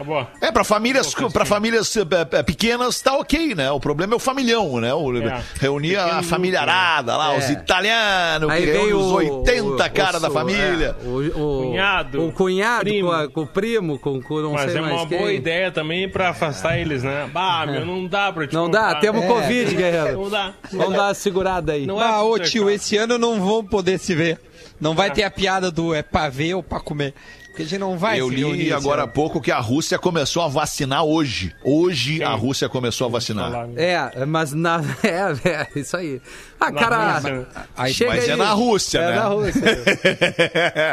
[0.00, 0.26] Acabou.
[0.40, 1.56] É, pra famílias, Acabou, pra Casquinha.
[1.56, 3.70] famílias eh, pequenas tá ok, né?
[3.70, 4.94] O problema é o familhão, né?
[4.94, 5.42] O, É.
[5.60, 7.38] Reunir a Pequeno famíliarada lá, É.
[7.38, 10.96] os italianos, Aí que vem reúne o, os 80 o- cara o- da família.
[11.02, 13.08] é, o, o- Cunhado, O cunhado primo.
[13.08, 15.18] Com, a- com o primo, com, com não Mas sei é mais uma quem.
[15.18, 17.28] boa ideia também pra afastar eles, né?
[17.32, 19.00] Bah, meu, não dá pra te Não dá, contar.
[19.00, 19.26] temos É.
[19.26, 20.22] Covid, guerreiro.
[20.22, 20.52] Não dá.
[20.72, 21.86] Vamos dar uma segurada aí.
[21.86, 24.40] Não é Ah, ô tio, esse ano não vão poder se ver.
[24.80, 27.12] Não vai ter a piada do é pra ver ou pra comer.
[27.50, 29.58] Porque a gente não vai Eu se reunir li esse agora há pouco que a
[29.58, 31.52] Rússia começou a vacinar hoje.
[31.64, 33.50] Hoje a Rússia começou a vacinar.
[33.50, 33.82] Falar, né?
[34.14, 34.80] É, mas na.
[35.02, 36.20] É, é, isso aí.
[36.60, 37.14] Ah, Na cara.
[37.14, 37.48] Rússia.
[37.76, 38.38] Aí- chega Mas é aí.
[38.38, 39.14] na Rússia, é né?
[39.16, 39.62] na Rússia.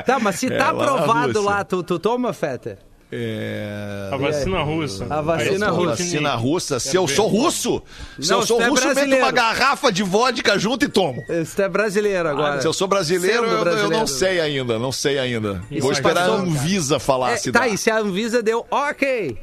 [0.06, 1.42] tá, mas se É, tá lá na aprovado Rússia.
[1.42, 2.80] lá, tu, tu toma, Feta?
[3.10, 4.10] É...
[4.12, 5.08] A vacina russa.
[5.10, 5.90] A vacina russa.
[6.04, 6.80] Vacina russa.
[6.80, 7.82] Se eu sou russo,
[8.20, 11.24] se Não, eu sou você é russo, meto uma garrafa de vodka junto e tomo.
[11.28, 12.60] Você é brasileiro agora.
[12.60, 13.98] Se eu sou brasileiro, eu, eu brasileiro.
[13.98, 15.64] não sei ainda, não sei ainda.
[15.72, 17.66] Isso Vou esperar a Anvisa falar É, se tá dá.
[17.66, 19.38] aí, se a Anvisa deu ok.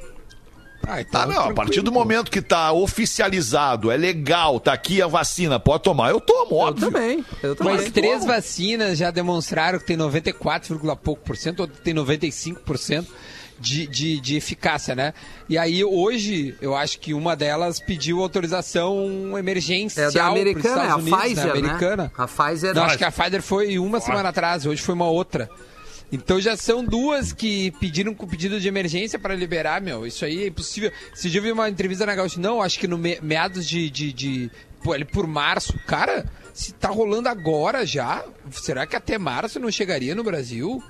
[0.87, 4.75] Ah, então Tá, não, a tranquilo, partir do momento que tá oficializado, é legal, tá
[4.75, 6.91] aqui a vacina, pode tomar, eu tomo, Eu óbvio.
[6.93, 7.25] também.
[7.43, 7.77] Eu também.
[7.77, 12.77] Mas três vacinas já demonstraram que tem 94, pouco por cento, ou tem 95 por
[12.77, 13.11] cento
[13.59, 15.15] de, de, de eficácia, né?
[15.49, 20.85] E aí hoje, eu acho que uma delas pediu autorização emergencial É da americana, é
[20.85, 21.51] Estados a Unidos, Pfizer, né?
[21.53, 22.03] americana.
[22.05, 22.11] né?
[22.17, 22.75] A Pfizer...
[22.75, 25.49] Não, acho que a Pfizer foi uma semana atrás, hoje foi uma outra.
[26.13, 30.07] Então já são duas que pediram com pedido de emergência para liberar, meu.
[30.07, 30.93] Isso aí é impossível.
[31.15, 34.13] Se eu vi uma entrevista na Gaúcha, não, acho que no me- meados de, de,
[34.13, 34.51] de
[34.83, 35.77] pô, ali por março.
[35.87, 40.81] Cara, se tá rolando agora já, será que até março não chegaria no Brasil?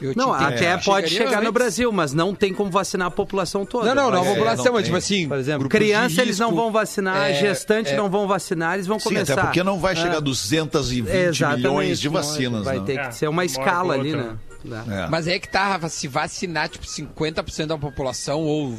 [0.00, 1.52] Eu Não, até é, pode chegaria chegar no.
[1.52, 3.94] Brasil, mas não tem como vacinar a população toda.
[3.94, 4.84] Não, não, não, a população, não mas tem.
[4.84, 5.28] tipo assim.
[5.28, 8.98] Por exemplo, criança eles não vão vacinar, é, gestante é, não vão vacinar, eles vão
[8.98, 9.34] Sim, começar.
[9.34, 10.20] até porque não vai chegar a É.
[10.20, 12.84] 220 Exatamente, milhões de não, vacinas, Vai né?
[12.84, 14.34] ter É, que ser uma escala ali, né?
[14.64, 15.02] É.
[15.04, 15.08] É.
[15.08, 18.76] Mas é que tá, Rafa, se vacinar, tipo, 50% da população ou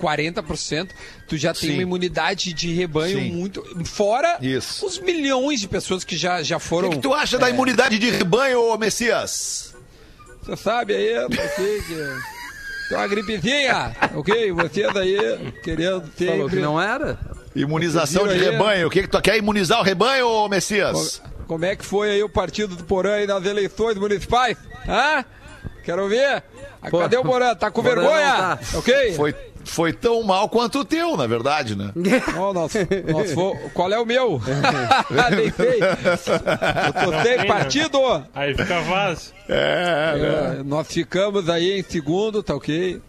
[0.00, 0.88] 40%,
[1.28, 1.74] tu já tem Sim.
[1.76, 3.30] uma imunidade de rebanho Sim.
[3.32, 3.62] muito.
[3.84, 4.84] Fora Isso.
[4.86, 6.90] os milhões de pessoas que já, já O foram.
[6.90, 9.73] que, que tu acha da imunidade de rebanho, Messias?
[10.44, 12.34] Você sabe aí, ok, que.
[12.88, 14.52] Tem uma gripezinha, ok?
[14.52, 16.28] Vocês aí querendo ter.
[16.28, 17.18] Falou que não era?
[17.56, 18.88] Imunização de rebanho.
[18.88, 21.22] O que, que tu quer imunizar o rebanho, ô Messias?
[21.46, 24.56] Como é que foi aí o partido do Porã aí nas eleições municipais?
[24.86, 25.24] Hã?
[25.82, 26.42] Quero ver.
[26.90, 27.54] Pô, Cadê o Porã?
[27.54, 28.36] Tá com Porã vergonha?
[28.36, 28.58] tá.
[28.74, 29.14] Ok?
[29.14, 31.90] Foi, foi tão mal quanto o teu, na verdade, né?
[33.34, 34.40] Fo- Qual é o meu?
[35.36, 35.80] Nem sei.
[35.82, 37.44] Eu tô sem tem, né?
[37.46, 37.98] partido.
[38.34, 39.32] Aí fica vaso.
[39.48, 43.00] É, É, nós ficamos aí em segundo, tá ok?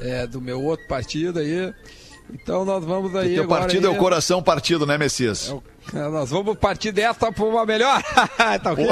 [0.00, 1.72] É, do meu outro partido aí.
[2.32, 3.34] Então nós vamos aí.
[3.34, 5.54] teu agora partido é o coração partido, né, Messias?
[5.94, 8.02] É, Nós vamos partir dessa pra uma melhor.
[8.62, 8.86] tá ok?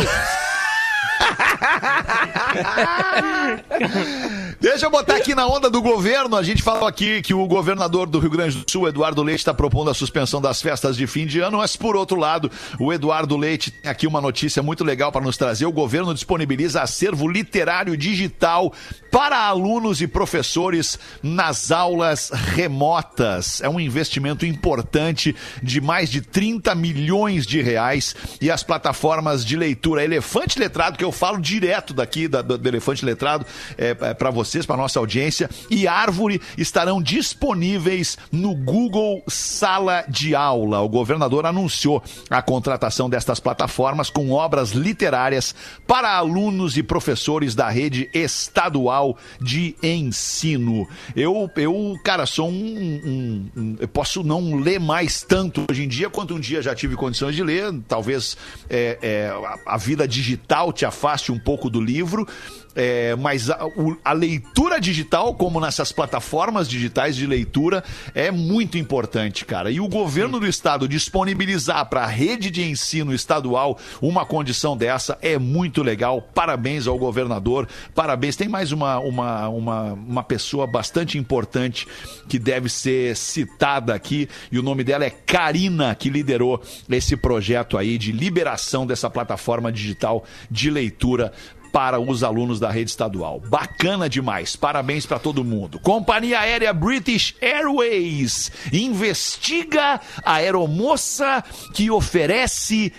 [4.63, 6.37] Deixa eu botar aqui na onda do governo.
[6.37, 9.53] A gente falou aqui que o governador do Rio Grande do Sul, Eduardo Leite, está
[9.53, 12.49] propondo a suspensão das festas de fim de ano, mas por outro lado,
[12.79, 15.67] o Eduardo Leite tem aqui uma notícia muito legal para nos trazer.
[15.67, 18.73] O governo disponibiliza acervo literário digital
[19.11, 23.61] para alunos e professores nas aulas remotas.
[23.63, 29.57] É um investimento importante de mais de 30 milhões de reais e as plataformas de
[29.57, 33.45] leitura Elefante Letrado, que eu falo direto daqui da- do, Elefante Letrado
[33.77, 40.81] é, para vocês, para nossa audiência, e Árvore estarão disponíveis no Google Sala de Aula.
[40.81, 45.55] O governador anunciou a contratação destas plataformas com obras literárias
[45.87, 50.87] para alunos e professores da rede estadual de ensino.
[51.17, 55.89] Eu, eu cara, sou um, um- um- Eu posso não ler mais tanto hoje em
[55.89, 57.73] dia quanto um dia já tive condições de ler.
[57.89, 58.37] Talvez
[58.69, 59.29] é, é,
[59.67, 62.27] a, a vida digital te afaste um pouco do livro.
[62.75, 67.83] É, mas a, o- a leitura digital, como nessas plataformas digitais de leitura,
[68.15, 69.71] é muito importante, cara.
[69.71, 75.19] E o governo do estado disponibilizar para a rede de ensino estadual uma condição dessa
[75.21, 76.23] é muito legal.
[76.35, 78.37] Parabéns ao governador, parabéns.
[78.37, 81.87] Tem mais uma, uma, uma, uma pessoa bastante importante
[82.29, 87.77] que deve ser citada aqui, e o nome dela é Karina, que liderou esse projeto
[87.77, 91.33] aí de liberação dessa plataforma digital de leitura
[91.73, 93.41] para os alunos da rede estadual.
[93.41, 94.55] Bacana demais.
[94.55, 95.81] Parabéns para todo mundo.
[95.81, 102.93] Companhia Aérea British Airways investiga a aeromoça que oferece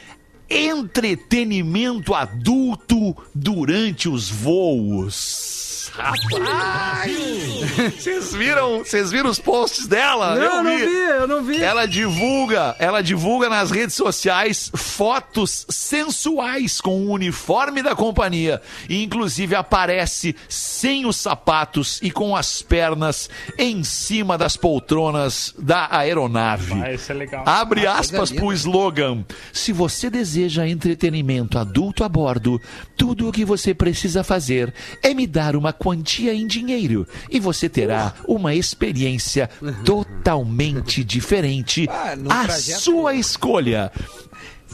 [0.49, 5.72] entretenimento adulto durante os voos.
[7.97, 10.35] Vocês viram, vocês viram os posts dela?
[10.35, 11.61] Não, Eu não vi, eu não vi.
[11.61, 19.03] Ela divulga, ela divulga nas redes sociais fotos sensuais com o uniforme da companhia e
[19.03, 26.73] inclusive aparece sem os sapatos e com as pernas em cima das poltronas da aeronave.
[26.79, 27.43] Vai, isso é legal.
[27.45, 32.59] Abre Ah, aspas coisa pro slogan: Se você deseja entretenimento adulto a bordo,
[32.97, 37.67] tudo o que você precisa fazer é me dar uma quantia em dinheiro e você
[37.67, 39.49] terá uma experiência
[39.83, 42.15] totalmente diferente Ah,
[42.45, 43.91] trajeto- sua escolha.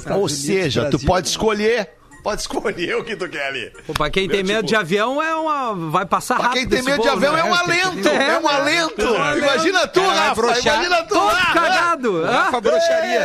[0.06, 1.32] Ou Unidos, seja, tu Brasil, pode né?
[1.32, 1.90] escolher,
[2.24, 3.72] pode escolher o que tu quer ali.
[3.88, 5.74] Pô, pra quem tem medo tipo, de avião, é uma.
[5.90, 6.60] Vai passar Pra rápido.
[6.60, 7.40] quem tem medo de avião né?
[7.40, 9.02] é um alento, é um alento.
[9.38, 10.74] Imagina tu, Cara, Rafa, broxar.
[10.76, 11.52] imagina tu Todo lá.
[11.54, 12.26] cagado.
[12.26, 13.20] Ah, Rafa broxaria.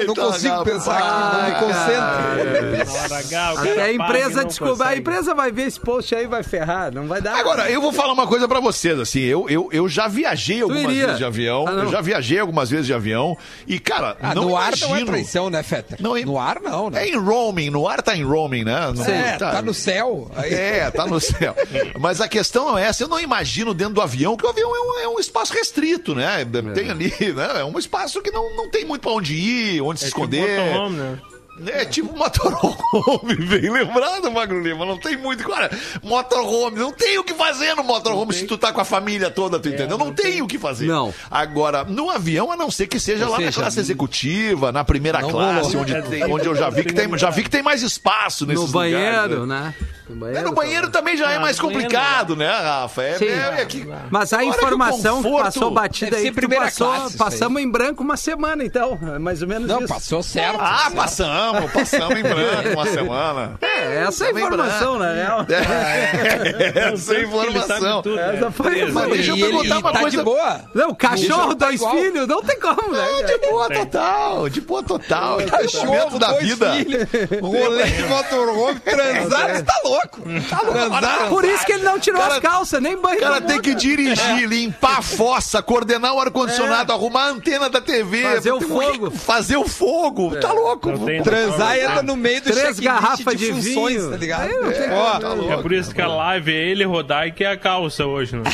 [0.00, 3.60] Não Eita, consigo pensar aqui, não me concentro.
[3.60, 4.86] Até a empresa descobre.
[4.86, 6.92] A empresa vai ver esse post aí e vai ferrar.
[6.92, 7.36] Não vai dar.
[7.38, 10.86] Agora, eu vou falar uma coisa pra vocês, assim, eu, eu, eu já viajei algumas
[10.94, 14.44] vezes de avião, Ah, eu já viajei algumas vezes de avião, e, cara, Ah, não
[14.46, 14.88] no ar imagino...
[14.90, 15.98] não é traição, né, Fetter?
[16.00, 17.04] Não, No ar não, né?
[17.04, 18.92] É em roaming, no ar tá em roaming, né?
[18.94, 20.30] Não- É, tá no céu.
[20.36, 21.54] Aí- É, tá no céu.
[21.98, 23.02] Mas a questão não é essa.
[23.02, 26.14] Eu não imagino dentro do avião, que o avião é um, é um espaço restrito,
[26.14, 26.44] né?
[26.74, 27.60] Tem ali, né?
[27.60, 30.20] É um espaço que não, não tem muito pra onde ir, onde se É tipo
[30.20, 30.60] esconder.
[30.60, 31.18] motorhome, né?
[31.66, 34.84] É tipo motorhome, bem lembrado, Magro Lima.
[34.86, 35.46] Não tem muito.
[35.46, 35.70] Cara,
[36.02, 39.58] motorhome, não tem o que fazer no motorhome se tu tá com a família toda,
[39.58, 39.98] tu entendeu?
[39.98, 40.86] Não, não tem o que fazer.
[40.86, 41.12] Não.
[41.30, 44.84] Agora, no avião, a não ser que seja Ou lá na seja, classe executiva, na
[44.84, 47.62] primeira classe, onde, É, tem- onde eu já vi que tem, já vi que tem
[47.62, 49.74] mais espaço nesses no banheiro, lugares, né?
[49.78, 49.86] né?
[50.14, 53.02] No É, no banheiro também já é mais banheiro complicado, né, Rafa?
[53.02, 53.26] É, Sim.
[53.26, 56.86] é- é que- Mas a que informação que, conforto- passou batida aí, que primeira passou,
[56.92, 58.98] classe passamos em branco uma semana, então.
[59.14, 59.88] É mais ou menos Não, isso.
[59.88, 60.58] passou certo.
[60.60, 60.94] Ah, certo.
[60.96, 63.58] passamos, passamos em branco uma semana.
[63.80, 65.46] É, essa é a informação, na real.
[65.48, 68.02] É, essa que ele informação.
[68.02, 68.36] tudo, né?
[68.36, 68.90] Essa foi-.
[68.92, 70.60] Mas deixa eu ele perguntar uma tá coisa- de boa.
[70.74, 73.06] Não, cachorro, Tá dois filhos, não tem como, né?
[73.22, 75.36] De boa total, de boa total.
[75.38, 76.72] Crescimento da dois vida.
[76.74, 77.08] filhos,
[77.40, 79.99] rolê de motorhome, transar, você tá louco.
[80.48, 80.72] Tá louco.
[80.72, 81.28] Transar.
[81.28, 83.74] Por isso que ele não tirou Cara- as calças, nem banho O cara tem que
[83.74, 88.22] dirigir, limpar a fossa, coordenar o ar-condicionado, arrumar a antena da TV.
[88.22, 89.10] Fazer o fogo.
[89.10, 90.36] Fazer o fogo.
[90.36, 90.90] Tá louco.
[91.22, 94.10] Transar noção, entra no meio do Três garrafas de funções, vinho.
[94.10, 94.42] tá ligado?
[94.42, 95.52] Aí não tem Ó, Tá louco.
[95.52, 98.36] É por isso que a live é ele rodar e que é a calça hoje,
[98.36, 98.42] né?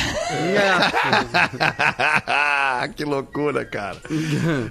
[2.95, 3.97] que loucura, cara.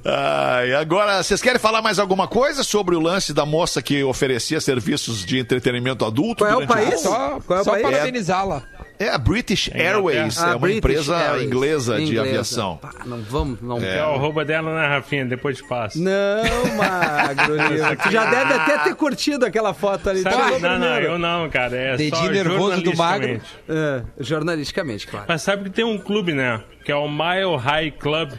[0.05, 4.61] Ai, agora, vocês querem falar mais alguma coisa sobre o lance da moça que oferecia
[4.61, 6.45] serviços de entretenimento adulto?
[6.45, 7.01] Qual é o durante país?
[7.01, 7.83] Só, Qual é o só país?
[7.83, 8.63] parabenizá-la.
[8.99, 11.43] É a British Airways, Ah, é uma British empresa Airways.
[11.47, 12.23] inglesa de Inglesa.
[12.23, 12.77] aviação.
[12.79, 13.77] Pá, não vamos, não.
[13.79, 15.27] É o arroba dela, né, Rafinha?
[15.27, 16.01] Depois te passo.
[16.03, 16.43] Não,
[16.79, 17.57] Magro.
[18.03, 20.23] Tu já deve até ter curtido aquela foto ali.
[20.23, 21.07] Sabe- não, não, primeiro.
[21.09, 21.77] eu não, cara.
[21.77, 23.27] É Dedinho só nervoso do magro.
[23.29, 23.45] jornalisticamente.
[23.69, 25.27] É, jornalisticamente, claro.
[25.29, 26.63] Mas sabe que tem um clube, né?
[26.83, 28.33] Que é o Mile High Club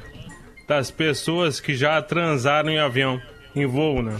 [0.67, 3.21] das pessoas que já transaram em avião,
[3.55, 4.15] em voo, né?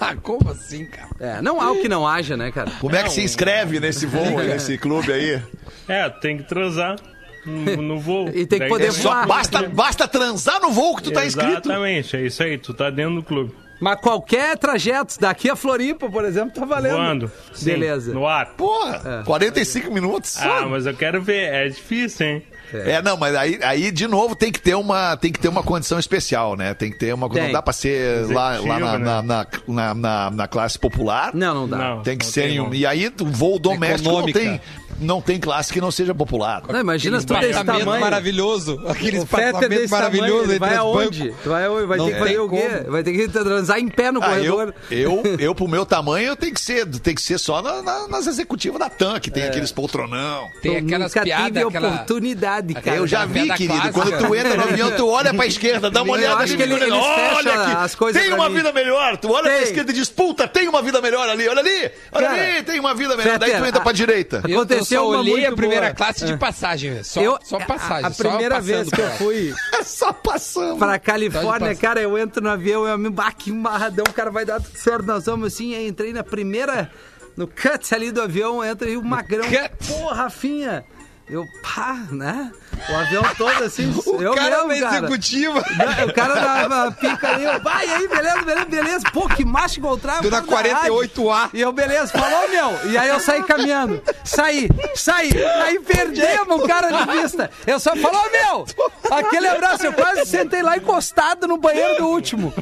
[0.00, 1.08] Ah, como assim, cara?
[1.18, 2.70] É, não há o que não haja, né, cara?
[2.80, 5.42] Como é que se inscreve nesse voo, nesse clube aí?
[5.88, 6.96] É, tem que transar
[7.44, 8.28] no, no voo.
[8.32, 9.26] E tem que poder tem- voar.
[9.26, 11.50] Basta, basta transar no voo que tu tá inscrito.
[11.68, 13.54] Exatamente, é isso aí, tu tá dentro do clube.
[13.80, 16.96] Mas qualquer trajeto daqui a Floripa, por exemplo, tá valendo.
[16.96, 17.32] Voando.
[17.52, 18.12] Sim, Beleza.
[18.12, 18.54] No ar.
[18.56, 20.36] Porra, 45 minutos.
[20.38, 22.42] Ah, mas eu quero ver, é difícil, hein?
[22.72, 25.62] É, não, mas aí, aí de novo tem que ter uma tem que ter uma
[25.62, 26.74] condição especial, né?
[26.74, 27.44] Tem que ter uma Tem.
[27.44, 29.22] não dá pra ser lá, lá na, Executivo, na, né?
[29.22, 31.34] na, na, na- na classe popular.
[31.34, 31.76] Não, não dá.
[31.78, 32.02] Não.
[32.02, 34.38] Tem que não ser tem em um, e aí o voo doméstico não Econômica.
[34.40, 34.60] tem
[35.00, 36.62] não tem classe que não seja popular.
[36.68, 38.00] Não, imagina se tu desse Apartamento tamanho.
[38.00, 38.82] maravilhoso.
[38.88, 40.50] Aquele O Fetter apartamento desse tamanho, maravilhoso.
[40.50, 41.34] ele vai aonde?
[41.42, 42.68] Tu vai, vai Não ter que fazer tem o quê?
[42.88, 44.74] Vai ter que transar em pé no Ah, eu, corredor.
[44.90, 48.26] eu, eu, pro meu tamanho, tem que ser, tem que ser só na- na- nas
[48.26, 50.46] executivas da TAM, que tem aqueles poltronão.
[50.62, 51.88] Tem Tu aquelas nunca piadas, tive aquela...
[51.88, 52.96] oportunidade, cara.
[52.96, 53.74] eu já vi, querido.
[53.74, 53.92] clássica.
[53.92, 56.62] Quando tu entra no avião, tu olha pra esquerda, dá uma Eu olhada ali, que
[56.62, 58.56] ele- olha, aqui, as coisas tem uma mim.
[58.56, 59.16] vida melhor.
[59.16, 59.62] Tu olha pra Tem.
[59.64, 62.80] esquerda e diz, puta, tem uma vida melhor ali, olha ali, olha Cara, ali, tem
[62.80, 63.38] uma vida melhor.
[63.38, 64.42] Daí tu entra pra direita.
[64.48, 65.94] Eu- Aconteceu eu só uma olhei a primeira boa.
[65.94, 67.04] classe de passagem, velho.
[67.04, 68.04] só, Eu- só passagem.
[68.04, 69.16] A, a só primeira passando vez que eu por ela.
[69.18, 70.78] fui Só passando.
[70.78, 74.12] pra Tá Califórnia, de cara, eu entro no avião, eu me bah, que marradão, o
[74.12, 75.04] cara vai dar tudo certo.
[75.06, 76.90] Nós vamos assim, aí entrei na primeira,
[77.36, 79.44] no cut ali do avião, entra aí o magrão.
[79.44, 79.70] cut?
[79.88, 80.84] Pô, Rafinha.
[81.30, 82.50] Eu, pá, né?
[82.88, 84.96] O avião todo assim, O eu cara mesmo, cara.
[84.98, 85.62] executiva.
[85.76, 89.04] Não, O cara dava pica ali, eu, vai aí, beleza, beleza, beleza.
[89.12, 90.22] Pô, que macho encontrar.
[90.22, 91.50] Tô na 48A.
[91.52, 92.90] E eu, beleza, falou, meu.
[92.90, 94.02] E aí eu saí caminhando.
[94.24, 95.30] Saí, saí.
[95.64, 97.50] Aí perdemos o cara de vista.
[97.66, 98.66] Eu só falou, meu.
[99.10, 102.54] Aquele abraço, eu quase sentei lá encostado no banheiro do último.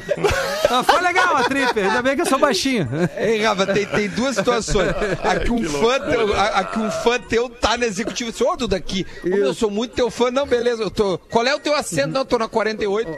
[0.69, 2.87] Ah, Foi legal a trip, ainda bem que eu sou baixinho.
[3.17, 4.89] Ei, Rafa, tem, tem duas situações.
[5.23, 8.29] Aqui um, fã teu, a- aqui um fã teu tá na executiva.
[8.31, 9.05] Assim, ô, Duda, aqui.
[9.23, 10.31] Ô, meu, eu sou muito teu fã.
[10.31, 10.83] Não, beleza.
[10.83, 11.17] Eu tô...
[11.29, 12.09] Qual é o teu assento?
[12.09, 13.09] Não, eu tô na 48.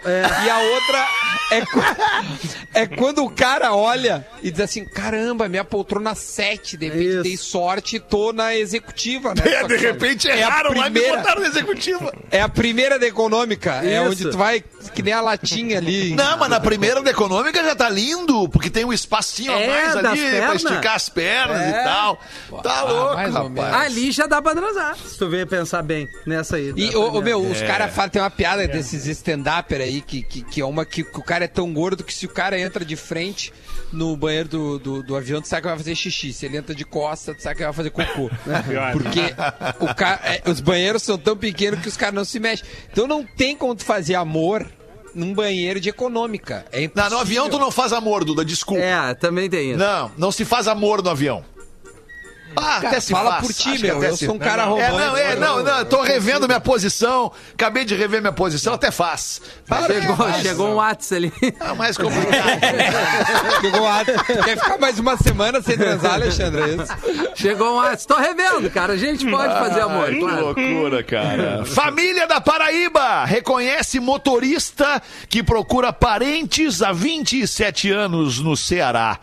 [0.46, 1.08] E a outra
[1.52, 1.84] é, qu-
[2.74, 6.78] é quando o cara olha e diz assim: caramba, minha poltrona 7.
[6.78, 7.24] De repente Isso.
[7.24, 9.44] dei sorte e tô na executiva, né?
[9.50, 12.14] É, de repente é a erraram lá e me primeira- botaram na executiva.
[12.32, 13.82] É a primeira da econômica.
[13.84, 14.10] É Isso.
[14.12, 16.14] onde tu vai que nem a latinha ali.
[16.14, 19.68] Não, mas na primeira da econômica já tá lindo, porque tem um espacinho É, a
[19.68, 20.64] mais ali pra pernas.
[20.64, 21.70] esticar as pernas É.
[21.70, 22.20] e tal.
[22.64, 23.74] Tá Ah, louco, rapaz.
[23.76, 26.74] Ali já dá pra transar, se tu ver pensar bem nessa aí.
[26.76, 30.22] E, da ô, ô, meu, os caras falam, tem uma piada desses stand-upper aí, que,
[30.24, 32.60] que, que é uma que, que o cara é tão gordo que se o cara
[32.60, 33.54] entra de frente
[33.92, 36.34] no banheiro do, do, do avião, tu sabe que vai fazer xixi.
[36.34, 38.30] Se ele entra de costa, tu sabe que vai fazer cocô.
[38.68, 38.92] Pior.
[38.94, 39.22] Porque
[39.80, 42.68] o ca- é, os banheiros são tão pequenos que os caras não se mexem.
[42.92, 44.66] Então não tem como tu fazer amor
[45.16, 46.66] num banheiro de econômica.
[46.72, 48.84] É Não, no avião tu não faz amor, Duda, desculpa.
[48.84, 49.80] É, também tem isso.
[49.80, 51.44] Não, não se faz amor no avião.
[52.56, 53.42] Ah, Cara, até se fala faz.
[53.48, 54.04] por ti, Acho meu.
[54.04, 54.98] Eu se- sou um cara É, romântico.
[54.98, 57.32] não, é, não, não, tô revendo minha posição.
[57.54, 59.42] Acabei de rever minha posição, até faz.
[59.68, 60.42] Mas Chegou, faz.
[60.42, 61.34] chegou um WhatsApp ali.
[61.60, 62.60] É mais complicado.
[63.62, 64.06] Chegou a-
[64.44, 66.62] Quer ficar mais uma semana sem transar, Alexandre?
[66.62, 66.94] É isso?
[67.36, 68.08] Chegou um WhatsApp.
[68.08, 68.94] Tô revendo, cara.
[68.94, 70.46] A gente pode fazer amor, que claro.
[70.46, 71.64] loucura, cara.
[71.66, 79.20] Família da Paraíba reconhece motorista que procura parentes há 27 anos no Ceará.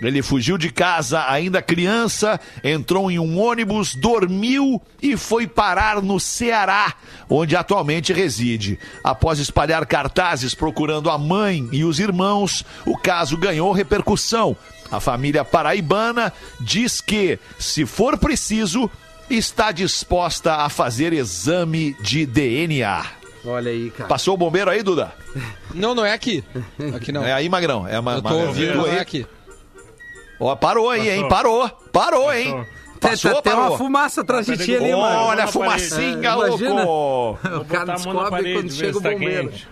[0.00, 6.20] Ele fugiu de casa ainda criança, entrou em um ônibus, dormiu e foi parar no
[6.20, 6.94] Ceará,
[7.28, 8.78] onde atualmente reside.
[9.02, 14.56] Após espalhar cartazes procurando a mãe e os irmãos, o caso ganhou repercussão.
[14.90, 18.90] A família paraibana diz que, se for preciso,
[19.28, 23.04] está disposta a fazer exame de DNA.
[23.44, 24.08] Olha aí, cara.
[24.08, 25.12] Passou o bombeiro aí, Duda?
[25.74, 26.42] Não, não é aqui.
[26.94, 27.24] Aqui não.
[27.24, 27.86] É aí, Magrão.
[27.86, 28.96] É ma Eu tô ouvindo, não aí?
[28.96, 29.26] é aqui.
[30.40, 31.28] Ó, parou aí, hein?
[31.28, 31.68] Parou.
[31.92, 32.64] Parou, hein?
[33.00, 33.78] Tem, Passou, tem uma parou.
[33.78, 35.26] fumaça atrás de ti ali, mano.
[35.26, 36.32] Olha a fumacinha.
[36.32, 36.82] Imagina.
[36.84, 37.48] louco!
[37.60, 39.48] O cara descobre parede, quando chega o tá bombeiro.
[39.50, 39.68] quente.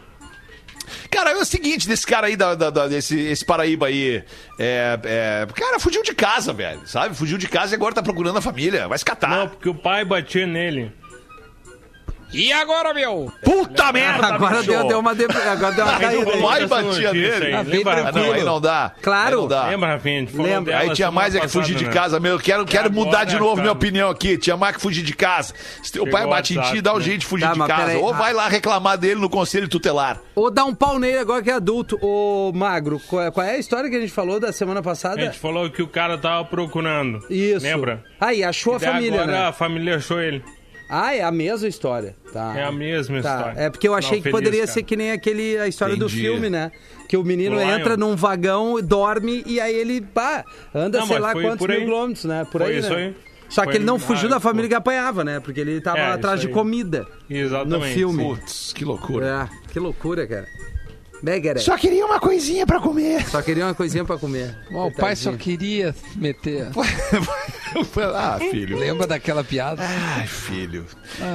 [1.10, 4.22] Cara, é o seguinte, desse cara aí, da, da- da- desse esse Paraíba aí.
[4.58, 6.86] É, é, cara, fugiu de casa, velho.
[6.86, 7.16] Sabe?
[7.16, 8.86] Fugiu de casa e agora tá procurando a família.
[8.86, 9.28] Vai se catar.
[9.30, 10.92] Não, porque o pai batia nele.
[12.32, 13.32] E agora, meu?
[13.42, 14.68] Puta merda, Agora bicho.
[14.70, 15.24] deu, deu uma, de...
[15.24, 16.42] agora deu uma caída aí.
[16.42, 17.46] Vai Essa batia nele.
[17.46, 18.92] aí, Ah, lembra, Ah, não, aí não dá.
[19.00, 19.28] Claro.
[19.36, 19.66] Aí não dá.
[19.68, 20.28] Lembra, Rafinha?
[20.38, 20.78] A Lembra.
[20.78, 21.92] Aí tinha mais é que fugir passada, de né?
[21.92, 22.38] casa, meu.
[22.38, 23.62] Quero, quero agora, mudar de novo cara.
[23.62, 24.36] minha opinião aqui.
[24.36, 25.54] Tinha mais que fugir de casa.
[25.82, 27.04] Se teu Chegou pai bate em ti, dá um né?
[27.04, 27.74] jeito de fugir Tá, de casa.
[27.86, 27.96] peraí.
[27.96, 28.16] Ou Ah.
[28.16, 30.20] vai lá reclamar dele no conselho tutelar.
[30.34, 31.96] Ou dá um pau nele agora que é adulto.
[32.02, 34.82] Ô, Magro, qual é, qual é a história que a gente falou da semana A
[34.82, 35.20] passada?
[35.20, 37.24] gente falou que o cara tava procurando.
[37.30, 37.64] Isso.
[37.64, 38.04] Lembra?
[38.20, 39.46] Aí, achou a família, agora né?
[39.46, 40.42] a família achou ele.
[40.88, 42.14] Ah, é a mesma história.
[42.32, 42.54] Tá.
[42.56, 43.36] É a mesma Tá.
[43.36, 43.60] história.
[43.60, 44.72] É porque eu achei Não, que feliz, poderia cara.
[44.72, 46.04] ser que nem aquele a história Entendi.
[46.14, 46.70] do filme, né?
[47.08, 47.70] Que o menino O Lion.
[47.78, 50.44] entra num vagão, dorme e aí ele, pá,
[50.74, 52.44] anda Não, sei lá quantos mil quilômetros, né?
[52.50, 52.96] Por Foi aí, isso né?
[52.96, 53.16] aí.
[53.48, 55.38] Só Foi que ele não fugiu da família que apanhava, né?
[55.38, 57.94] Porque ele tava É, atrás de comida no Exatamente.
[57.94, 58.24] filme.
[58.24, 59.48] Putz, que loucura.
[59.50, 60.46] É, que loucura, cara.
[61.22, 61.60] Begere.
[61.60, 63.24] Só queria uma coisinha pra comer.
[63.28, 64.54] Só queria uma coisinha pra comer.
[64.70, 66.66] O pai só queria meter.
[68.14, 68.78] ah, filho.
[68.78, 69.82] Lembra daquela piada?
[69.82, 70.86] Ai, filho.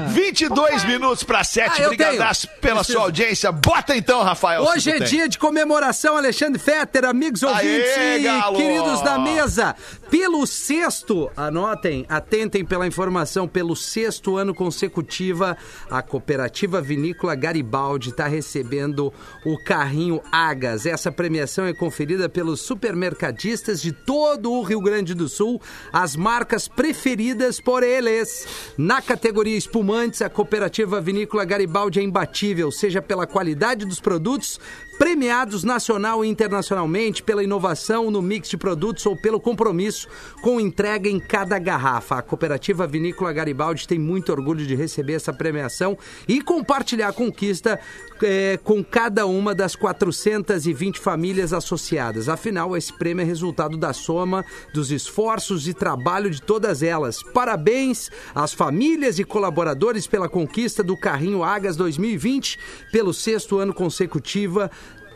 [0.09, 1.81] 22 minutos para 7.
[1.81, 2.97] Ah, Obrigadas pela Preciso.
[2.97, 3.51] sua audiência.
[3.51, 4.63] Bota então, Rafael.
[4.63, 5.07] Hoje é tem.
[5.07, 8.57] dia de comemoração, Alexandre Fetter, amigos ouvintes Aê, e galo!
[8.57, 9.75] queridos da mesa.
[10.09, 15.57] Pelo sexto, anotem, atentem pela informação, pelo sexto ano consecutiva,
[15.89, 19.13] a Cooperativa Vinícola Garibaldi está recebendo
[19.45, 20.85] o carrinho Agas.
[20.85, 26.65] Essa premiação é conferida pelos supermercadistas de todo o Rio Grande do Sul, as marcas
[26.65, 28.47] preferidas por eles.
[28.77, 34.57] Na categoria espumantes, a Cooperativa Vinícola Garibaldi é imbatível, seja pela qualidade dos produtos,
[35.01, 40.07] premiados nacional e internacionalmente pela inovação no mix de produtos ou pelo compromisso
[40.43, 42.19] com entrega em cada garrafa.
[42.19, 47.79] A Cooperativa Vinícola Garibaldi tem muito orgulho de receber essa premiação e compartilhar a conquista
[48.21, 52.29] eh, com cada uma das 420 famílias associadas.
[52.29, 57.23] Afinal, esse prêmio é resultado da soma dos esforços e trabalho de todas elas.
[57.33, 62.59] Parabéns às famílias e colaboradores pela conquista do Carrinho Agas 2020
[62.91, 64.69] pelo sexto ano consecutiva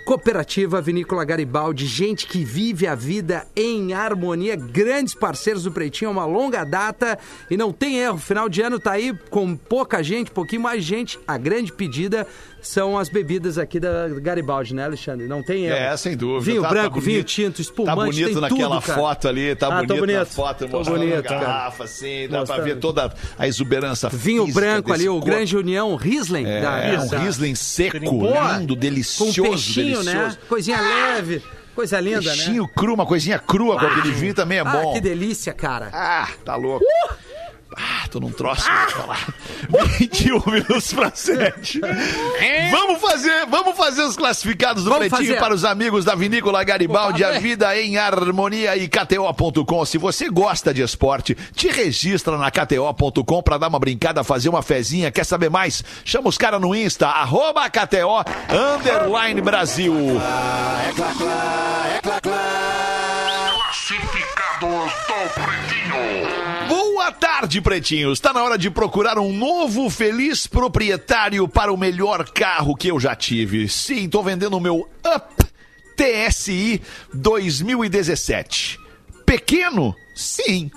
[0.06, 6.28] Cooperativa Vinícola Garibaldi, gente que vive a vida em harmonia, grandes parceiros do Pretinho, uma
[6.28, 7.18] longa data
[7.50, 8.20] e não tem erro.
[8.20, 11.20] Final de ano tá aí com pouca gente, pouquinho mais gente.
[11.28, 12.28] A grande pedida
[12.68, 15.28] são as bebidas aqui da Garibaldi, né, Alexandre?
[15.28, 15.76] Não tem erro.
[15.76, 16.52] É, sem dúvida.
[16.52, 17.06] Vinho Tá- tá branco, bonito.
[17.06, 19.00] vinho tinto, espumante, Tá bonito naquela tudo, cara.
[19.00, 20.26] foto ali, tá Ah, tô bonito, na bonito.
[20.34, 21.40] foto, Tô mostrando bonito, a cara.
[21.42, 22.64] garrafa, assim, dá pra Mostrando.
[22.64, 25.26] ver toda a exuberância Vinho branco ali, desse o corpo.
[25.28, 26.44] Grande União Riesling.
[26.44, 30.12] da- É, um da- Riesling seco, lindo, Com delicioso, peixinho, né?
[30.14, 30.38] delicioso.
[30.50, 31.44] Coisinha leve,
[31.76, 32.26] coisa linda, né?
[32.28, 34.94] Peixinho cru, uma coisinha crua com aquele vinho também é Ah, bom.
[34.94, 35.90] que delícia, cara.
[35.94, 36.84] Ah, tá louco.
[37.78, 39.28] Ah, tô num troço pra falar.
[40.00, 41.82] 21 minutos pra 7.
[42.72, 45.40] Vamos fazer, vamos fazer os classificados do Vamos Pretinho fazer.
[45.40, 49.86] para os amigos da Vinícola Garibaldi, a vida em harmonia e KTO.com.
[49.86, 54.62] Se você gosta de esporte, te registra na KTO.com pra dar uma brincada, fazer uma
[54.62, 55.12] fezinha.
[55.12, 55.84] Quer saber mais?
[56.04, 59.94] Chama os caras no Insta, arroba KTO, underline Brasil.
[64.62, 66.55] Boa
[67.20, 68.18] tarde, pretinhos.
[68.18, 73.00] Está na hora de procurar um novo feliz proprietário para o melhor carro que eu
[73.00, 73.68] já tive.
[73.68, 75.46] Sim, tô vendendo o meu Up
[75.96, 76.82] TSI
[77.14, 78.80] 2017.
[79.26, 79.96] Pequeno?
[80.16, 80.70] Sim.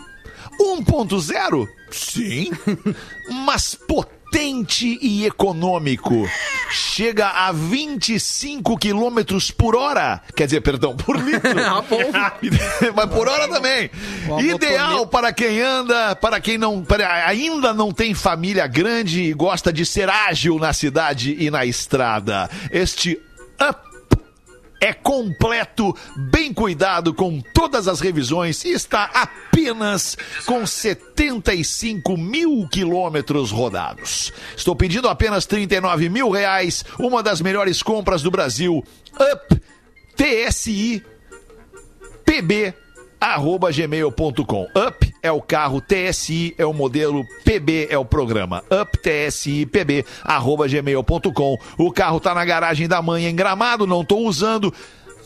[0.60, 1.68] 1.0?
[1.90, 2.50] Sim.
[3.44, 4.17] Mas potente
[5.00, 6.28] e econômico.
[6.70, 10.20] Chega a 25 quilômetros por hora.
[10.36, 11.48] Quer dizer, perdão, por litro.
[12.14, 12.34] Ah.
[12.94, 13.90] Mas por hora também.
[14.40, 19.72] Ideal para quem anda, para quem não para- ainda não tem família grande e gosta
[19.72, 22.48] de ser ágil na cidade e na estrada.
[22.70, 23.18] Este
[23.60, 23.87] Up
[24.80, 30.16] é completo, bem cuidado com todas as revisões e está apenas
[30.46, 34.32] com 75 mil quilômetros rodados.
[34.56, 38.84] Estou pedindo apenas 39 mil reais, uma das melhores compras do Brasil.
[39.14, 39.60] Up
[40.16, 41.04] TSI
[42.24, 42.74] pb
[43.20, 48.62] arroba gmail.com Up é o carro, TSI é o modelo, PB é o programa.
[48.70, 54.04] Up TSI PB arroba gmail.com O carro tá na garagem da mãe em Gramado, não
[54.04, 54.72] tô usando.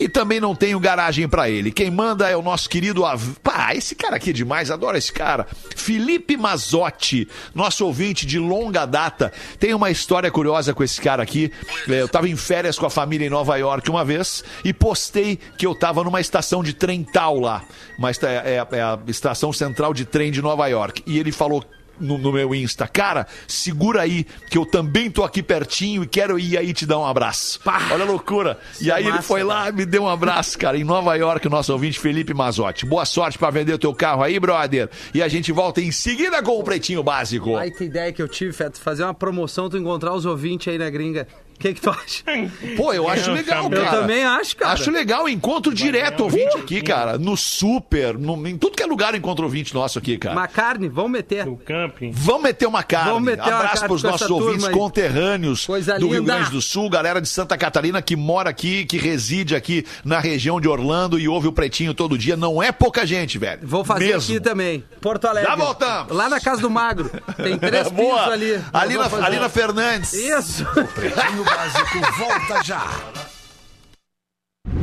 [0.03, 1.71] E também não tenho garagem pra ele.
[1.71, 3.05] Quem manda é o nosso querido.
[3.05, 3.21] Av...
[3.41, 5.47] Pá, esse cara aqui é demais, adoro esse cara.
[5.77, 7.25] Felipe Mazotti,
[7.55, 9.31] nosso ouvinte de longa data.
[9.57, 11.49] Tem uma história curiosa com esse cara aqui.
[11.87, 15.39] É, Eu tava em férias com a família em Nova York uma vez e postei
[15.57, 17.63] que eu tava numa estação de trem tal lá.
[17.97, 21.01] Mas é, é- é a estação central de trem de Nova York.
[21.05, 21.63] E ele falou.
[21.99, 26.39] No, no meu Insta, cara, segura aí, que eu também tô aqui pertinho e quero
[26.39, 27.59] ir aí te dar um abraço.
[27.91, 28.59] Olha a loucura.
[28.81, 31.45] E é aí ele massa, foi lá, me deu um abraço, cara, em Nova York,
[31.45, 32.85] o nosso ouvinte Felipe Mazotti.
[32.85, 34.89] Boa sorte pra vender o teu carro aí, brother.
[35.13, 37.55] E a gente volta em seguida com o Pretinho Básico.
[37.55, 40.77] Ai, que ideia que eu tive, Feto, fazer uma promoção, tu encontrar os ouvintes aí
[40.77, 41.27] na gringa.
[41.55, 42.23] O que, que tu acha?
[42.75, 43.81] Pô, eu acho Eu legal, cara.
[43.83, 44.73] Eu também acho, cara.
[44.73, 47.17] Acho legal, encontro direto ouvinte aqui, cara.
[47.17, 50.35] No super, no- em tudo que é lugar encontro ouvinte nosso aqui, cara.
[50.35, 51.45] Uma carne, vamos meter.
[51.45, 52.11] No camping.
[52.13, 53.09] Vamos meter uma carne.
[53.11, 54.73] Vamos meter uma Abraço carne pros nossos ouvintes aí.
[54.73, 56.35] conterrâneos Coisa do Rio linda.
[56.35, 60.59] Grande do Sul, galera de Santa Catarina que mora aqui, que reside aqui na região
[60.59, 62.35] de Orlando e ouve o Pretinho todo dia.
[62.35, 63.61] Não é pouca gente, velho.
[63.63, 64.33] Vou fazer Mesmo.
[64.35, 64.83] aqui também.
[64.99, 65.49] Porto Alegre.
[65.49, 66.11] Já voltamos.
[66.15, 67.09] Lá na casa do Magro.
[67.37, 68.61] Tem três pisos ali.
[68.73, 69.39] Ali Nós na, vamos ali fazer.
[69.39, 70.13] na Fernandes.
[70.13, 70.65] Isso.
[70.65, 72.83] Pretinho Básico volta já.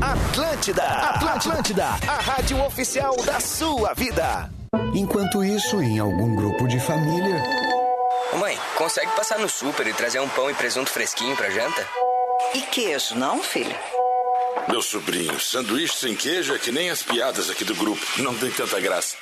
[0.00, 4.48] Atlântida, Atlântida, a rádio oficial da sua vida.
[4.94, 7.42] Enquanto isso, em algum grupo de família,
[8.32, 11.84] Ô, Mãe, consegue passar no super e trazer um pão e presunto fresquinho pra janta?
[12.54, 13.74] E queijo, não, filho?
[14.68, 18.00] Meu sobrinho, sanduíche sem queijo é que nem as piadas aqui do grupo.
[18.18, 19.16] Não tem tanta graça.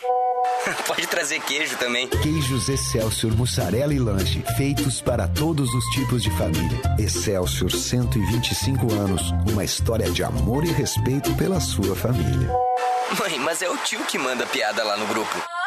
[0.86, 2.09] Pode trazer queijo também.
[2.09, 6.80] queijos Excelsior mussarela e lanche, feitos para todos os tipos de família.
[6.99, 12.51] Excelsior 125 anos, uma história de amor e respeito pela sua família.
[13.18, 15.58] Mãe, mas é o tio que manda piada lá no grupo.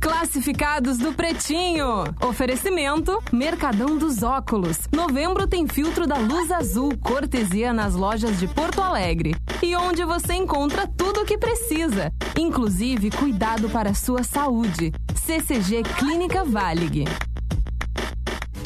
[0.00, 2.04] Classificados do Pretinho.
[2.26, 4.78] Oferecimento Mercadão dos Óculos.
[4.90, 9.36] Novembro tem filtro da luz azul, cortesia nas lojas de Porto Alegre.
[9.62, 14.90] E onde você encontra tudo o que precisa, inclusive cuidado para a sua saúde.
[15.14, 17.04] CCG Clínica Valig.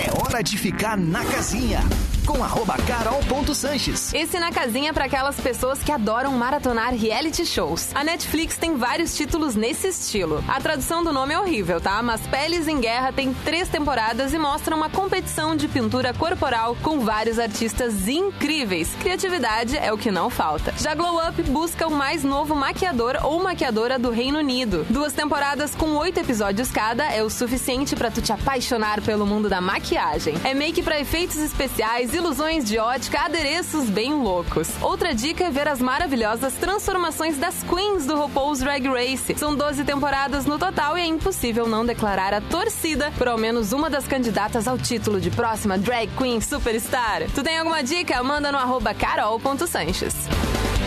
[0.05, 1.79] É hora de ficar na casinha.
[2.25, 4.13] Com arroba carol.sanches.
[4.13, 7.89] Esse na casinha para aquelas pessoas que adoram maratonar reality shows.
[7.95, 10.43] A Netflix tem vários títulos nesse estilo.
[10.47, 12.01] A tradução do nome é horrível, tá?
[12.01, 16.99] Mas Peles em Guerra tem três temporadas e mostra uma competição de pintura corporal com
[16.99, 18.93] vários artistas incríveis.
[19.01, 20.73] Criatividade é o que não falta.
[20.77, 24.85] Já Glow Up busca o mais novo maquiador ou maquiadora do Reino Unido.
[24.89, 29.49] Duas temporadas com oito episódios cada é o suficiente para tu te apaixonar pelo mundo
[29.49, 30.35] da maquiagem.
[30.43, 34.69] É make para efeitos especiais, ilusões de ótica, adereços bem loucos.
[34.81, 39.35] Outra dica é ver as maravilhosas transformações das queens do RuPaul's Drag Race.
[39.37, 43.71] São 12 temporadas no total e é impossível não declarar a torcida por ao menos
[43.73, 47.23] uma das candidatas ao título de próxima Drag Queen Superstar.
[47.33, 48.21] Tu tem alguma dica?
[48.23, 50.15] Manda no arroba carol.sanches.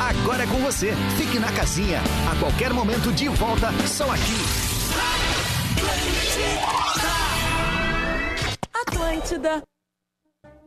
[0.01, 0.93] Agora é com você.
[1.17, 2.01] Fique na casinha.
[2.31, 4.35] A qualquer momento de volta, só aqui.
[8.87, 9.74] Atlântida.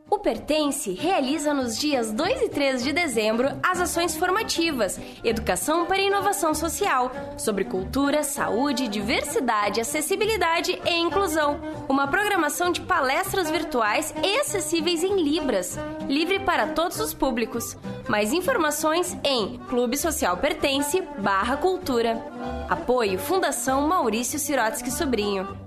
[0.09, 6.01] O Pertence realiza nos dias 2 e 3 de dezembro as ações formativas Educação para
[6.01, 11.59] Inovação Social, sobre cultura, saúde, diversidade, acessibilidade e inclusão.
[11.89, 15.77] Uma programação de palestras virtuais e acessíveis em Libras,
[16.07, 17.75] livre para todos os públicos.
[18.07, 22.23] Mais informações em Clube Social Pertence barra Cultura.
[22.69, 25.66] Apoio Fundação Maurício Sirotsky Sobrinho.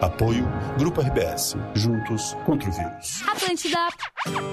[0.00, 0.48] Apoio
[0.78, 1.56] Grupo RBS.
[1.74, 3.22] Juntos contra o vírus.
[3.28, 3.78] Atlântida.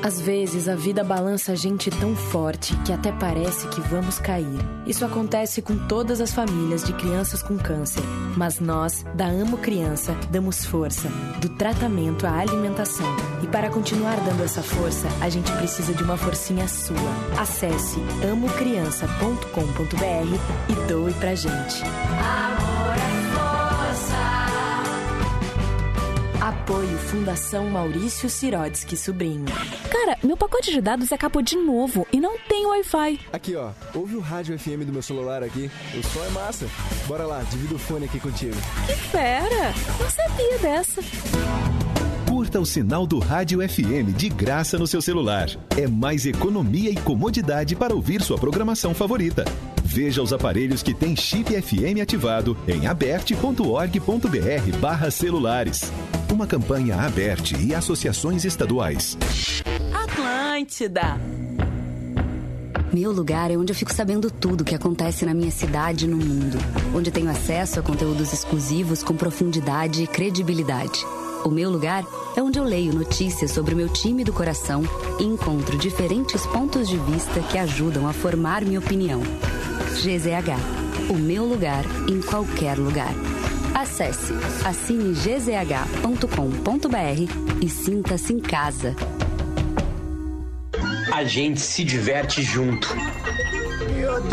[0.04, 4.60] Às vezes a vida balança a gente tão forte que até parece que vamos cair.
[4.86, 8.04] Isso acontece com todas as famílias de crianças com câncer.
[8.36, 11.10] Mas nós, da Amo Criança, damos força,
[11.42, 13.08] do tratamento à alimentação.
[13.44, 16.98] E para continuar dando essa força, a gente precisa de uma forcinha sua.
[17.40, 21.84] Acesse amocriança.com.br e doe pra gente.
[21.84, 22.77] Amor
[26.68, 29.46] Apoio Fundação Maurício Sirodsky Sobrinho.
[29.90, 33.22] Cara, meu pacote de dados acabou de novo e não tem Wi-Fi.
[33.32, 33.70] Aqui, ó.
[33.96, 35.72] Ouve o rádio FM do meu celular aqui.
[35.98, 36.68] O som é massa.
[37.08, 38.58] Bora lá, divido o fone aqui contigo.
[38.86, 39.74] Que fera!
[39.98, 41.02] Não sabia dessa.
[42.28, 45.48] Curta o sinal do Rádio FM de graça no seu celular.
[45.78, 49.46] É mais economia e comodidade para ouvir sua programação favorita.
[49.90, 55.94] Veja os aparelhos que têm chip FM ativado em aberte.org.br barra celulares.
[56.30, 59.18] Uma campanha aberte e associações estaduais.
[59.94, 61.18] Atlântida.
[62.92, 66.08] Meu lugar é onde eu fico sabendo tudo o que acontece na minha cidade e
[66.10, 66.58] no mundo.
[66.94, 71.00] Onde tenho acesso a conteúdos exclusivos com profundidade e credibilidade.
[71.46, 74.84] O meu lugar é onde eu leio notícias sobre o meu time do coração
[75.18, 79.22] e encontro diferentes pontos de vista que ajudam a formar minha opinião.
[79.96, 81.10] GZH.
[81.10, 83.14] O meu lugar em qualquer lugar.
[83.74, 84.34] Acesse
[84.66, 86.28] assine gzh.com.br
[87.62, 88.96] e sinta-se em casa.
[91.14, 92.88] A gente se diverte junto.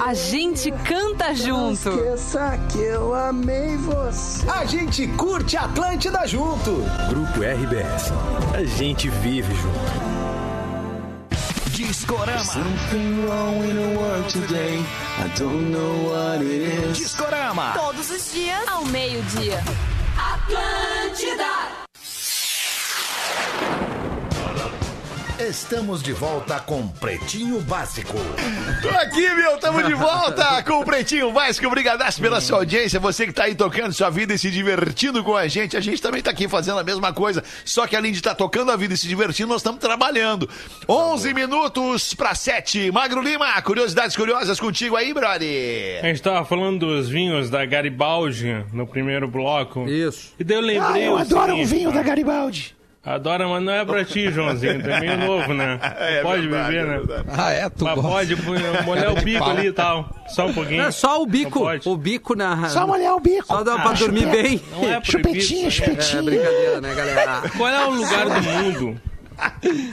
[0.02, 1.88] A gente canta junto.
[1.88, 4.48] Esqueça que eu amei você.
[4.48, 6.82] A gente curte Atlântida junto.
[7.08, 8.12] Grupo RBS.
[8.54, 10.14] A gente vive junto.
[11.70, 12.44] Discorama.
[12.44, 14.84] Something wrong in the world today.
[15.16, 16.98] I don't know what it is.
[16.98, 17.72] Discorama.
[17.74, 19.62] Todos os dias, ao meio-dia.
[20.18, 21.83] Atlântida.
[25.38, 28.16] Estamos de volta com Pretinho Básico.
[28.80, 31.66] Tô aqui, meu, tamo de volta com o Pretinho Básico.
[31.66, 33.00] Obrigadaço pela sua audiência.
[33.00, 35.76] Você que tá aí tocando sua vida e se divertindo com a gente.
[35.76, 37.42] A gente também tá aqui fazendo a mesma coisa.
[37.64, 40.48] Só que além de estar tá tocando a vida e se divertindo, nós estamos trabalhando.
[40.88, 42.92] 11 minutos para 7.
[42.92, 46.04] Magro Lima, curiosidades curiosas contigo aí, brother.
[46.04, 49.88] A gente tava falando dos vinhos da Garibaldi no primeiro bloco.
[49.88, 50.32] Isso.
[50.38, 51.02] E daí eu lembrei.
[51.02, 52.04] Ah, eu adoro o vinho cara.
[52.04, 52.76] da Garibaldi.
[53.04, 54.82] Adora, mas não é pra ti, Joãozinho.
[54.82, 55.78] Tu é meio novo, né?
[55.98, 56.96] É pode verdade, beber, é né?
[56.98, 57.24] verdade.
[57.36, 57.68] Ah, é?
[57.68, 58.08] Tu Mas gosta?
[58.10, 58.36] pode
[58.86, 60.08] molhar o bico ali e tal.
[60.28, 60.82] Só um pouquinho.
[60.82, 62.68] É só o bico, Não o bico na.
[62.70, 63.46] Só molhar o bico.
[63.46, 64.42] Só dá pra Ah, dormir chupeta.
[64.42, 64.60] bem.
[64.72, 66.18] Não é Chupetinha, proibido.
[66.18, 67.42] É brincadeira, né, galera?
[67.56, 69.00] Qual é o lugar do mundo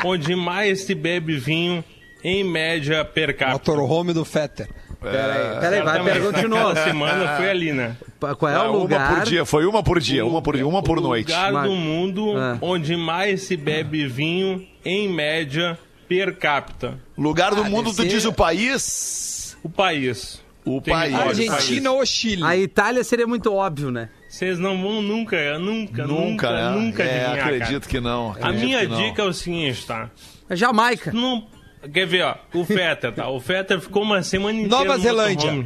[0.06, 1.84] onde mais se bebe vinho
[2.24, 3.72] em média per capita?
[3.72, 4.70] Motorhome do Fetter.
[5.02, 6.76] Peraí, peraí, vai, pergunta de novo.
[6.76, 7.98] Semana foi ali, né?
[8.38, 9.10] Qual é Ah, o lugar?
[9.10, 11.32] Uma por dia, foi uma por dia, uma por dia, uma por o noite.
[11.32, 12.58] lugar do mundo Ah.
[12.62, 15.78] onde mais se bebe vinho em média
[16.08, 17.00] per capita.
[17.18, 19.58] Lugar do Ah, mundo, tu ser- diz o país.
[19.64, 20.40] O país.
[20.64, 21.16] O Tem país.
[21.16, 22.44] Argentina ou Chile?
[22.44, 24.10] A Itália seria muito óbvio, né?
[24.30, 26.72] Vocês não vão nunca, nunca, nunca, Nunca, né?
[26.80, 27.92] nunca é, adivinhar, acredito cara.
[27.92, 28.28] que não.
[28.30, 28.98] A acredito minha que não.
[28.98, 30.10] dica é o seguinte, tá?
[30.48, 31.12] A Jamaica.
[31.12, 31.48] Não,
[31.94, 33.30] quer ver, ó, o Fetter, tá?
[33.30, 35.66] O Fetter ficou uma semana inteira Nova no Zelândia.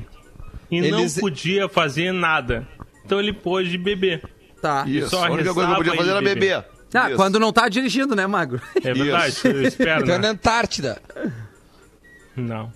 [0.71, 2.67] E Eles- não podia fazer nada.
[3.05, 4.23] Então ele pôde beber.
[4.61, 4.83] Tá.
[4.87, 6.35] Isso, Só a única coisa que podia fazer era beber.
[6.39, 6.65] beber.
[6.93, 7.17] Ah, Isso.
[7.17, 8.61] quando não tá dirigindo, né, Magro?
[8.83, 9.47] É verdade, Isso.
[9.47, 10.29] eu espero, Então é na né?
[10.29, 11.01] Antártida.
[12.35, 12.71] Não.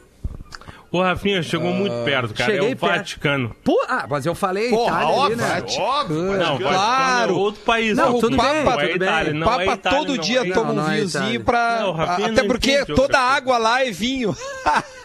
[0.91, 2.51] O Rafinha chegou muito perto, cara.
[2.51, 2.97] cheguei é o perto.
[2.97, 3.55] Vaticano.
[3.63, 5.77] Pô, ah, mas eu falei Porra, Itália óbvio, ali, né?
[5.79, 6.17] óbvio.
[6.23, 7.31] Não, Vaticano claro.
[7.31, 7.97] é outro país.
[7.97, 8.19] Não, né?
[8.19, 9.07] tudo Papa- bem, Não é tudo bem.
[9.07, 11.23] Itália, não é Papa Itália, todo não dia é toma um Não, não é vinhozinho
[11.25, 11.39] Itália.
[11.41, 11.79] pra.
[11.81, 14.35] Não, Até não porque entende toda a água lá é vinho.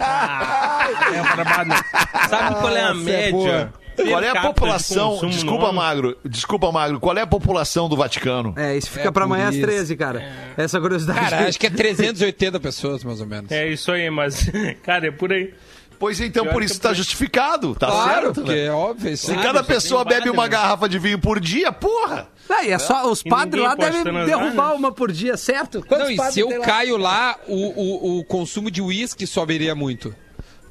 [0.00, 2.28] Ah, é.
[2.28, 3.72] Sabe qual é a é média?
[3.96, 5.20] Qual é a de população?
[5.22, 5.72] no Desculpa?
[5.72, 6.16] Magro.
[6.24, 6.98] Desculpa, Magro.
[6.98, 8.52] Qual é a população do Vaticano?
[8.56, 9.64] É, isso fica É pra amanhã às isso.
[9.64, 10.26] 13, cara.
[10.56, 11.20] Essa curiosidade.
[11.20, 13.52] Cara, acho que é 380 pessoas, mais ou menos.
[13.52, 14.50] É isso aí, mas,
[14.82, 15.54] cara, é por aí.
[15.98, 18.34] Pois então, por isso eu tá fui- justificado, tá claro, certo?
[18.34, 18.64] porque né?
[18.66, 19.12] é óbvio.
[19.12, 19.42] Isso Se aí.
[19.42, 22.28] cada pessoa um bebe uma garrafa de vinho por dia, porra!
[22.64, 24.74] E é só, os padres lá devem derrubar né?
[24.74, 25.82] uma por dia, certo?
[25.86, 26.58] Quantos Não, e se eu lá?
[26.66, 30.14] caio lá, o, o, o consumo de uísque soberia muito.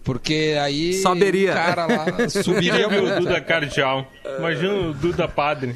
[0.04, 0.94] Porque aí.
[1.02, 1.52] Soberia.
[1.52, 3.20] O cara lá subiria o.
[3.22, 4.06] Duda Cardeal.
[4.38, 5.76] Imagina o Duda Padre.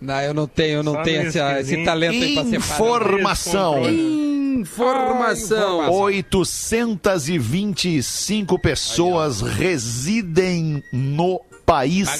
[0.00, 3.04] Não, eu não tenho, eu não Só tenho esse, esse talento aí pra separar.
[3.04, 3.82] Informação.
[4.60, 5.90] Informação.
[5.90, 12.14] 825 pessoas residem no país lá.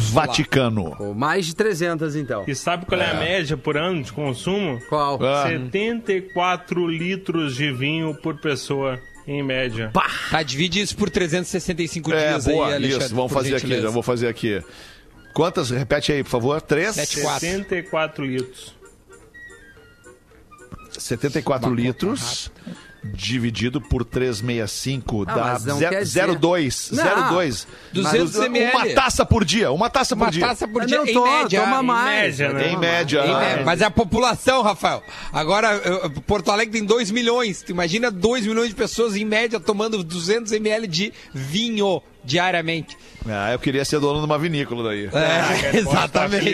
[0.00, 0.94] Vaticano.
[0.96, 2.44] Pô, mais de 300, então.
[2.46, 3.10] E sabe qual é.
[3.10, 4.78] a média por ano de consumo?
[4.88, 5.18] Qual?
[5.24, 5.44] Ah.
[5.48, 9.90] 74 litros de vinho por pessoa, em média.
[10.30, 13.06] Tá, divide isso por 365 É, dias boa, aí, Alexandre.
[13.06, 13.14] isso.
[13.14, 13.82] Vamos fazer aqui, gentileza.
[13.82, 14.62] já vou fazer aqui.
[15.32, 15.70] Quantas?
[15.70, 16.60] Repete aí, por favor.
[16.60, 16.96] Três?
[16.96, 17.40] Sete, quatro.
[17.40, 18.74] 74 litros.
[20.98, 22.50] 74 litros.
[23.02, 26.90] Dividido por 365 Ah, dá mas não quer dizer- 0,2.
[26.92, 27.02] Não.
[27.02, 27.66] 0,2.
[27.94, 28.76] 200 ml.
[28.76, 29.72] Uma taça por dia.
[29.72, 30.46] Uma taça por Uma dia.
[30.46, 31.60] taça por dia, não em tô- média.
[31.62, 32.38] toma em mais.
[32.38, 32.72] média, né?
[32.72, 33.24] Em média.
[33.24, 33.64] Em ah, média.
[33.64, 35.02] Mas é a população, Rafael.
[35.32, 35.80] Agora,
[36.26, 37.62] Porto Alegre tem 2 milhões.
[37.62, 42.98] Tu imagina 2 milhões de pessoas, em média, tomando 200 ml de vinho diariamente.
[43.26, 45.06] Ah, eu queria ser dono de uma vinícola daí.
[45.10, 46.44] É, exatamente.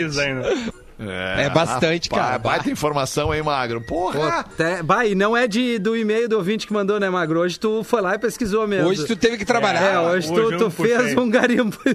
[0.99, 1.41] Ainda.
[1.41, 2.39] É bastante, rapaz, cara.
[2.39, 3.81] Baita informação, hein, Magro?
[3.81, 4.39] Porra!
[4.39, 4.81] até...
[5.05, 7.39] E não é de, do e-mail do ouvinte que mandou, né, Magro?
[7.39, 8.89] Hoje tu foi lá e pesquisou mesmo.
[8.89, 9.81] Hoje tu teve que trabalhar.
[9.81, 11.77] É, hoje, Hoje tu, tu fez um garimpo.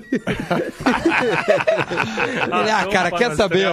[2.72, 3.68] Ah, cara, quer saber?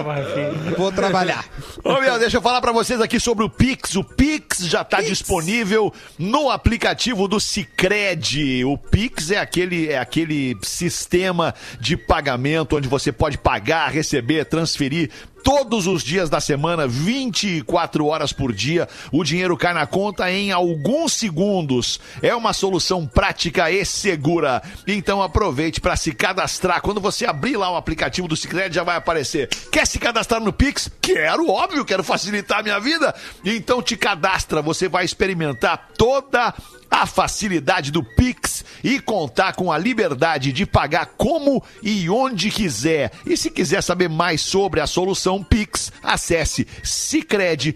[0.76, 1.44] Vou trabalhar.
[1.82, 3.96] Ô, meu, deixa eu falar pra vocês aqui sobre o Pix.
[3.96, 8.64] O Pix já tá disponível no aplicativo do Cicred.
[8.64, 15.10] O Pix é aquele, é aquele sistema de pagamento onde você pode pagar, receber, transferir
[15.42, 18.88] todos os dias da semana, 24 horas por dia.
[19.12, 22.00] O dinheiro cai na conta em alguns segundos.
[22.22, 24.62] É uma solução prática e segura.
[24.86, 26.80] Então aproveite para se cadastrar.
[26.82, 29.48] Quando você abrir lá o aplicativo do Sicredi já vai aparecer.
[29.72, 30.90] Quer se cadastrar no Pix?
[31.00, 33.14] Quero, óbvio, quero facilitar a minha vida.
[33.44, 36.54] Então te cadastra, você vai experimentar toda
[36.90, 43.12] a facilidade do Pix e contar com a liberdade de pagar como e onde quiser.
[43.24, 47.74] E se quiser saber mais sobre a solução Pix, acesse cicred.com.br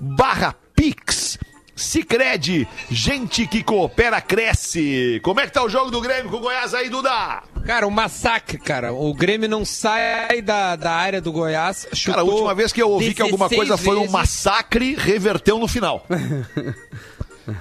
[0.00, 1.38] barra Pix.
[1.76, 5.20] Cicred, gente que coopera cresce.
[5.22, 7.42] Como é que tá o jogo do Grêmio com o Goiás aí, Duda?
[7.66, 8.92] Cara, um massacre, cara.
[8.92, 11.86] O Grêmio não sai da, da área do Goiás.
[12.04, 14.12] Cara, a última vez que eu ouvi que alguma 16 coisa foi um vezes.
[14.12, 16.06] massacre, reverteu no final.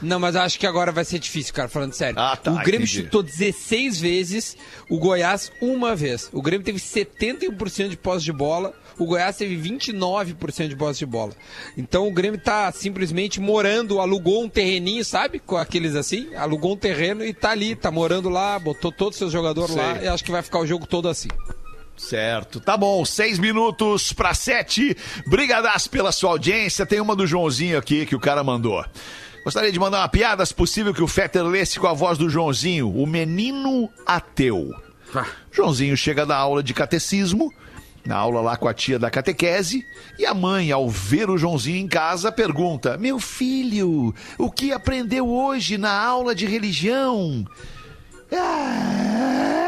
[0.02, 2.18] Não, mas eu acho que agora vai ser difícil, cara, falando sério.
[2.18, 3.04] Ah, tá, o Grêmio entendi.
[3.04, 4.56] chutou 16 vezes,
[4.90, 6.30] o Goiás uma vez.
[6.32, 11.06] O Grêmio teve 71% de posse de bola, o Goiás teve 29% de posse de
[11.06, 11.34] bola.
[11.78, 15.40] Então o Grêmio tá simplesmente morando, alugou um terreninho, sabe?
[15.40, 19.20] Com aqueles assim, alugou um terreno e tá ali, tá morando lá, botou todos os
[19.20, 21.30] seus jogadores lá e acho que vai ficar o jogo todo assim.
[21.96, 24.98] Certo, tá bom, seis minutos para sete.
[25.28, 26.86] Brigadas pela sua audiência.
[26.86, 28.84] Tem uma do Joãozinho aqui que o cara mandou.
[29.44, 32.30] Gostaria de mandar uma piada, se possível, que o Fetter lesse com a voz do
[32.30, 34.70] Joãozinho, o menino ateu.
[35.52, 37.54] Joãozinho chega da aula de catecismo,
[38.06, 39.86] na aula lá com a tia da catequese,
[40.18, 45.30] e a mãe, ao ver o Joãozinho em casa, pergunta: Meu filho, o que aprendeu
[45.30, 47.46] hoje na aula de religião?
[48.32, 49.64] Ah,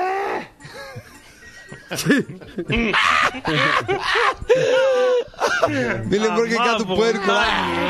[6.05, 7.45] Me lembrou que é do pânico lá.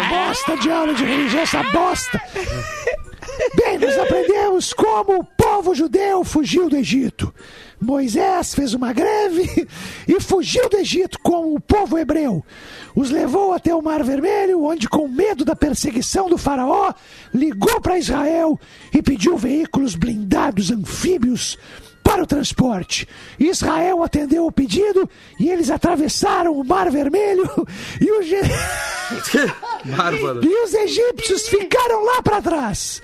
[0.10, 2.22] Bosta de aula de religião, essa bosta!
[3.56, 7.34] Bem, nós aprendemos como o povo judeu fugiu do Egito.
[7.80, 9.68] Moisés fez uma greve
[10.08, 12.44] e fugiu do Egito como o povo hebreu.
[12.96, 16.94] Os levou até o Mar Vermelho, onde, com medo da perseguição do Faraó,
[17.34, 18.60] ligou para Israel
[18.94, 21.58] e pediu veículos blindados anfíbios
[22.06, 23.08] para o transporte.
[23.40, 25.10] Israel atendeu o pedido
[25.40, 27.50] e eles atravessaram o Mar Vermelho
[28.00, 28.12] e
[30.44, 33.02] e os egípcios ficaram lá para trás.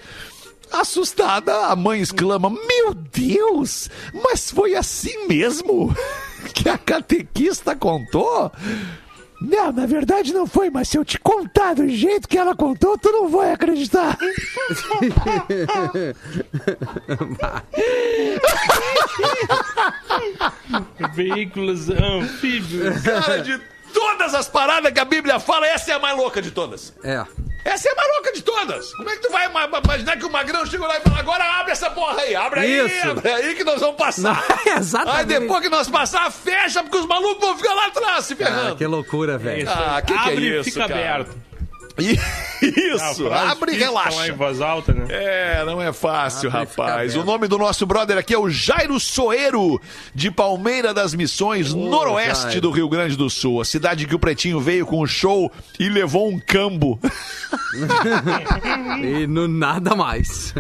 [0.71, 3.89] Assustada, a mãe exclama: Meu Deus,
[4.23, 5.93] mas foi assim mesmo
[6.53, 8.51] que a catequista contou?
[9.41, 12.95] Não, na verdade não foi, mas se eu te contar do jeito que ela contou,
[12.95, 14.15] tu não vai acreditar.
[21.15, 23.01] Veículos anfíbios.
[23.01, 23.59] Cara, de
[23.93, 26.93] todas as paradas que a Bíblia fala, essa é a mais louca de todas.
[27.03, 27.23] É.
[27.63, 28.93] Essa é a mais louca de todas.
[28.95, 31.43] Como é que tu vai ima- imaginar que o Magrão chegou lá e falou: agora
[31.59, 33.09] abre essa porra aí, abre aí, Isso.
[33.11, 34.43] abre aí que nós vamos passar.
[34.65, 35.19] Não, exatamente.
[35.33, 38.37] Aí depois que nós passar, fecha, porque os malucos vão ficar lá atrás se Ah,
[38.37, 38.75] ferrando.
[38.77, 39.69] que loucura, velho.
[39.69, 40.99] Ah, que que é Abre e isso, fica cara?
[40.99, 41.37] aberto.
[42.61, 44.27] Isso, Ah, abre e relaxa.
[44.27, 45.05] em voz alta, né?
[45.09, 47.15] É, não é fácil, Abre rapaz.
[47.15, 49.81] O nome do nosso brother aqui é o Jairo Soeiro,
[50.13, 52.61] de Palmeira das Missões, noroeste Jairo.
[52.61, 53.61] do Rio Grande do Sul.
[53.61, 56.99] A cidade que o Pretinho veio com o show e levou um cambo.
[59.03, 60.53] E no nada mais.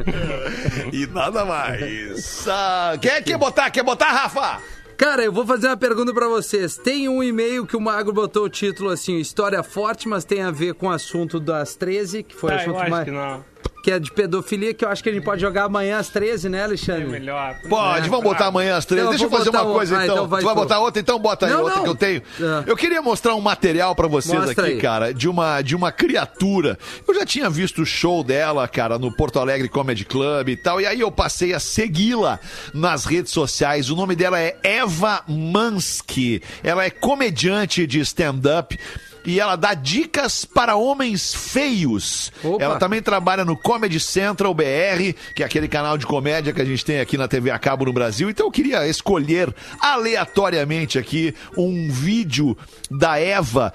[0.91, 2.47] e nada mais.
[2.47, 3.69] Ah, quer, quer botar?
[3.69, 4.59] Quer botar, Rafa?
[5.01, 6.77] Cara, eu vou fazer uma pergunta pra vocês.
[6.77, 10.51] Tem um e-mail que o Magro botou o título assim, história forte, mas tem a
[10.51, 13.05] ver com o assunto das 13, que foi o Ah, eu assunto mais...
[13.05, 13.43] que não.
[13.83, 16.49] Que é de pedofilia, que eu acho que a gente pode jogar amanhã às 13,
[16.49, 17.03] né, Alexandre?
[17.03, 17.55] É melhor.
[17.67, 19.01] Pode, vamos botar amanhã às três.
[19.01, 20.15] Então, Deixa eu fazer uma coisa ah, então.
[20.15, 20.59] então vai tu vai tu.
[20.59, 21.01] botar outra?
[21.01, 21.83] Então bota aí Não, outra não.
[21.83, 22.21] que eu tenho.
[22.41, 22.63] Ah.
[22.67, 24.79] Eu queria mostrar um material pra vocês Mostra aqui, aí.
[24.79, 26.77] cara, de uma, de uma criatura.
[27.07, 30.79] Eu já tinha visto o show dela, cara, no Porto Alegre Comedy Club e tal.
[30.79, 32.39] E aí eu passei a segui-la
[32.73, 33.89] nas redes sociais.
[33.89, 36.41] O nome dela é Eva Mansky.
[36.63, 38.77] Ela é comediante de stand-up.
[39.25, 42.31] E ela dá dicas para homens feios.
[42.43, 42.63] Opa.
[42.63, 46.65] Ela também trabalha no Comedy Central BR, que é aquele canal de comédia que a
[46.65, 48.29] gente tem aqui na TV a cabo no Brasil.
[48.29, 52.57] Então eu queria escolher aleatoriamente aqui um vídeo
[52.89, 53.73] da Eva.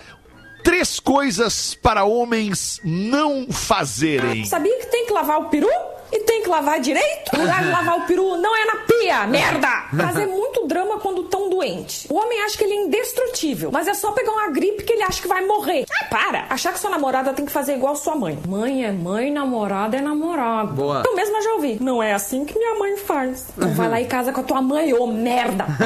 [0.64, 4.44] Três coisas para homens não fazerem.
[4.44, 5.68] Sabia que tem que lavar o peru?
[6.12, 7.34] E tem que lavar direito?
[7.36, 9.68] O lugar de lavar o peru não é na pia, merda!
[9.96, 12.06] Fazer muito drama quando tão doente.
[12.10, 15.02] O homem acha que ele é indestrutível, mas é só pegar uma gripe que ele
[15.02, 15.84] acha que vai morrer.
[15.90, 16.46] Ah, para!
[16.50, 18.38] Achar que sua namorada tem que fazer igual sua mãe.
[18.46, 20.72] Mãe é mãe, namorada é namorada.
[20.72, 21.02] Boa.
[21.04, 21.78] Eu mesma já ouvi.
[21.80, 23.48] Não é assim que minha mãe faz.
[23.56, 25.66] Então vai lá e casa com a tua mãe, ô merda!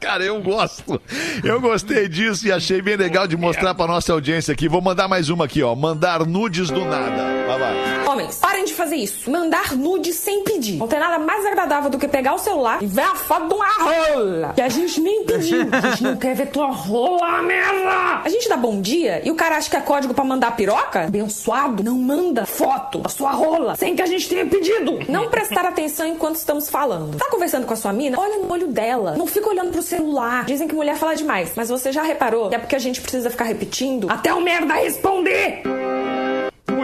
[0.00, 1.00] Cara, eu gosto.
[1.42, 4.68] Eu gostei disso e achei bem legal de mostrar pra nossa audiência aqui.
[4.68, 5.74] Vou mandar mais uma aqui, ó.
[5.74, 7.24] Mandar nudes do nada.
[7.46, 7.83] Vai, vai.
[8.08, 9.30] Homens, parem de fazer isso.
[9.30, 10.76] Mandar nude sem pedir.
[10.76, 13.54] Não tem nada mais agradável do que pegar o celular e ver a foto de
[13.54, 14.52] uma rola.
[14.54, 15.68] Que a gente nem pediu.
[15.72, 18.20] A gente não quer ver tua rola, merda!
[18.24, 21.04] A gente dá bom dia e o cara acha que é código pra mandar piroca?
[21.04, 25.00] Abençoado, não manda foto da sua rola sem que a gente tenha pedido.
[25.08, 27.16] Não prestar atenção enquanto estamos falando.
[27.16, 28.18] Tá conversando com a sua mina?
[28.18, 29.16] Olha no olho dela.
[29.16, 30.44] Não fica olhando pro celular.
[30.44, 31.52] Dizem que mulher fala demais.
[31.56, 34.74] Mas você já reparou que é porque a gente precisa ficar repetindo até o merda
[34.74, 35.62] responder?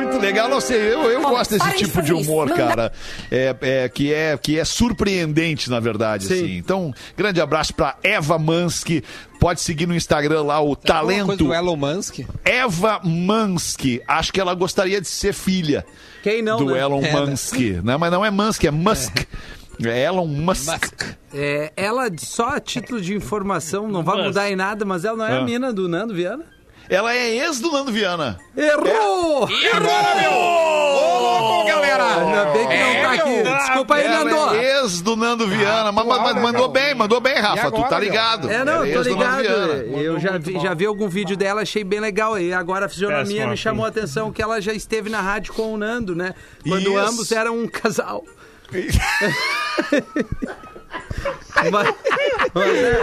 [0.02, 2.92] Muito legal, não sei, eu, eu gosto desse tipo de humor, Não cara.
[3.30, 6.56] É, é, que, é, que é surpreendente, na verdade, assim.
[6.56, 9.02] Então, grande abraço pra Eva Mansky.
[9.38, 11.26] Pode seguir no Instagram lá, o Alguma Talento.
[11.26, 12.18] coisa do Elon Musk?
[12.44, 14.02] Eva Mansky.
[14.06, 15.84] Acho que ela gostaria de ser filha
[16.22, 16.80] Quem não, do né?
[16.80, 17.26] Elon É, né?
[17.26, 17.58] Musk.
[17.82, 17.96] Né?
[17.96, 19.16] Mas não é Musk, é Musk.
[19.82, 21.04] É Elon Musk.
[21.32, 24.26] É, ela, só a título de informação, não vai Musk.
[24.28, 25.40] mudar em nada, mas ela não é Ah.
[25.40, 26.44] a mina do Nando Viana?
[26.90, 28.36] Ela é ex do Nando Viana.
[28.56, 29.48] Errou!
[29.48, 32.04] Errou, galera!
[32.16, 33.42] Ainda bem que não tá aqui.
[33.64, 34.54] Desculpa aí, Ela Nando.
[34.56, 35.92] é ex do Nando Viana.
[35.92, 37.70] mas, mas- mas mandou bem, mandou bem, Rafa.
[37.70, 38.50] tu tá ligado.
[38.50, 39.58] É, não, Ela eu tô ex do Nando ligado.
[39.58, 39.74] Viana.
[40.02, 42.36] Eu já vi, já vi algum vídeo dela, achei bem legal.
[42.38, 45.52] E agora a fisionomia Péssimo, me chamou a atenção que ela já esteve na rádio
[45.54, 46.34] com o Nando, né?
[46.66, 46.98] Quando Isso.
[46.98, 48.24] ambos eram um casal.
[51.70, 51.94] Mas-
[52.54, 53.00] mas é.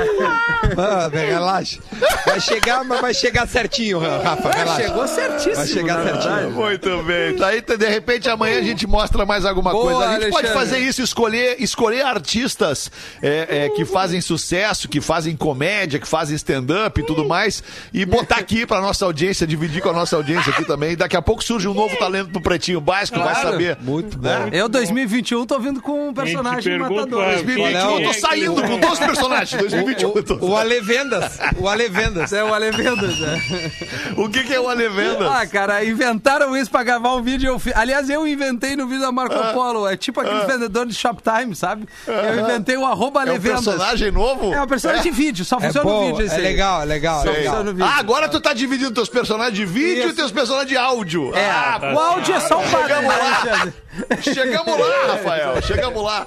[0.78, 1.80] Ah, relaxa.
[2.26, 4.50] Vai chegar, mas vai chegar certinho, Rafa.
[4.52, 4.82] Relaxa.
[4.82, 6.52] Chegou certíssimo, Vai chegar certinho.
[6.52, 7.36] Muito bem.
[7.36, 10.10] Tá aí, de repente amanhã a gente mostra mais alguma Boa, coisa.
[10.10, 10.54] A gente pode Alexandre.
[10.70, 12.92] fazer isso, escolher, escolher artistas
[13.22, 18.06] é, é, que fazem sucesso, que fazem comédia, que fazem stand-up e tudo mais, e
[18.06, 20.96] botar aqui pra nossa audiência, dividir com a nossa audiência aqui também.
[20.96, 23.52] Daqui a pouco surge um novo talento pro Pretinho Básico, vai Claro.
[23.52, 23.78] saber.
[23.82, 24.50] Muito bom.
[24.52, 27.26] Eu, 2021, tô vindo com um personagem matador.
[27.26, 29.62] 2021 eu tô saindo com todos os personagens.
[29.62, 30.36] 2021 eu tô...
[30.46, 31.38] O Ale Vendas.
[31.58, 32.32] O Ale Vendas.
[32.34, 34.12] É o Ale Vendas, é.
[34.16, 35.28] O que, que é o Ale Vendas?
[35.32, 37.48] Ah, cara, inventaram isso pra gravar um vídeo.
[37.50, 37.72] Eu fi...
[37.76, 39.54] Aliás, eu inventei no vídeo da Marco Ah.
[39.54, 39.88] Polo.
[39.88, 41.88] É tipo aquele vendedor de Shoptime, sabe?
[42.08, 43.66] Eu inventei o arroba É um Alevendas.
[43.66, 44.54] personagem novo?
[44.54, 46.44] É um personagem de vídeo, só É funciona bom, no vídeo esse é aí.
[46.44, 47.44] legal, é legal, Só é legal.
[47.56, 47.90] funciona no vídeo.
[47.92, 50.10] Ah, agora tu tá dividindo teus personagens de vídeo Isso.
[50.10, 51.36] e teus personagens de áudio.
[51.36, 53.74] É, ah, o áudio é só um barulho,
[54.22, 55.08] Chegamos lá.
[55.14, 55.62] Rafael.
[55.62, 56.26] Chegamos lá.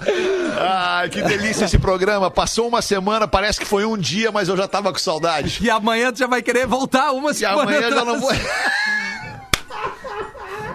[0.59, 2.31] Ah, que delícia esse programa.
[2.31, 5.59] Passou uma semana, parece que foi um dia, mas eu já tava com saudade.
[5.61, 8.31] E amanhã tu já vai querer voltar uma E semana amanhã já não vou.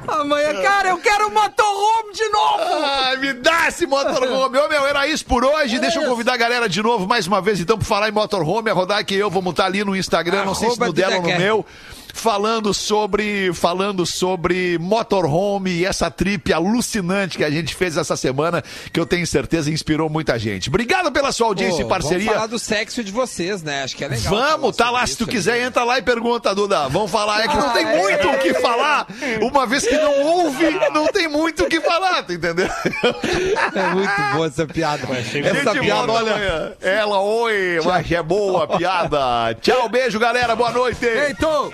[0.07, 2.85] Amanhã, cara, eu quero o motorhome de novo!
[2.85, 4.57] Ai, me dá esse motorhome.
[4.57, 5.79] Ô, meu, era isso por hoje.
[5.79, 8.69] Deixa eu convidar a galera de novo, mais uma vez, então, pra falar em motorhome.
[8.69, 11.15] A rodar que eu vou montar ali no Instagram, não sei se Arroba no dela
[11.15, 11.65] ou no meu.
[12.15, 18.63] Falando sobre, falando sobre motorhome e essa trip alucinante que a gente fez essa semana,
[18.91, 20.69] que eu tenho certeza inspirou muita gente.
[20.69, 22.19] Obrigado pela sua audiência Pô, e parceria.
[22.19, 23.83] Vamos falar do sexo de vocês, né?
[23.83, 24.33] Acho que é legal.
[24.33, 25.05] Vamos, tá lá.
[25.05, 26.87] Se tu quiser, entra lá e pergunta, Duda.
[26.87, 27.43] Vamos falar.
[27.43, 29.07] É que não tem muito o que falar.
[29.41, 32.69] Uma vez que não ouve, não tem muito o que falar, tu entendeu?
[33.75, 35.05] É muito boa essa piada.
[35.13, 36.77] Essa Gente, piada, olha.
[36.81, 39.53] Ela, oi, mas é boa a piada.
[39.61, 40.55] Tchau, beijo, galera.
[40.55, 41.05] Boa noite.
[41.05, 41.73] Eito!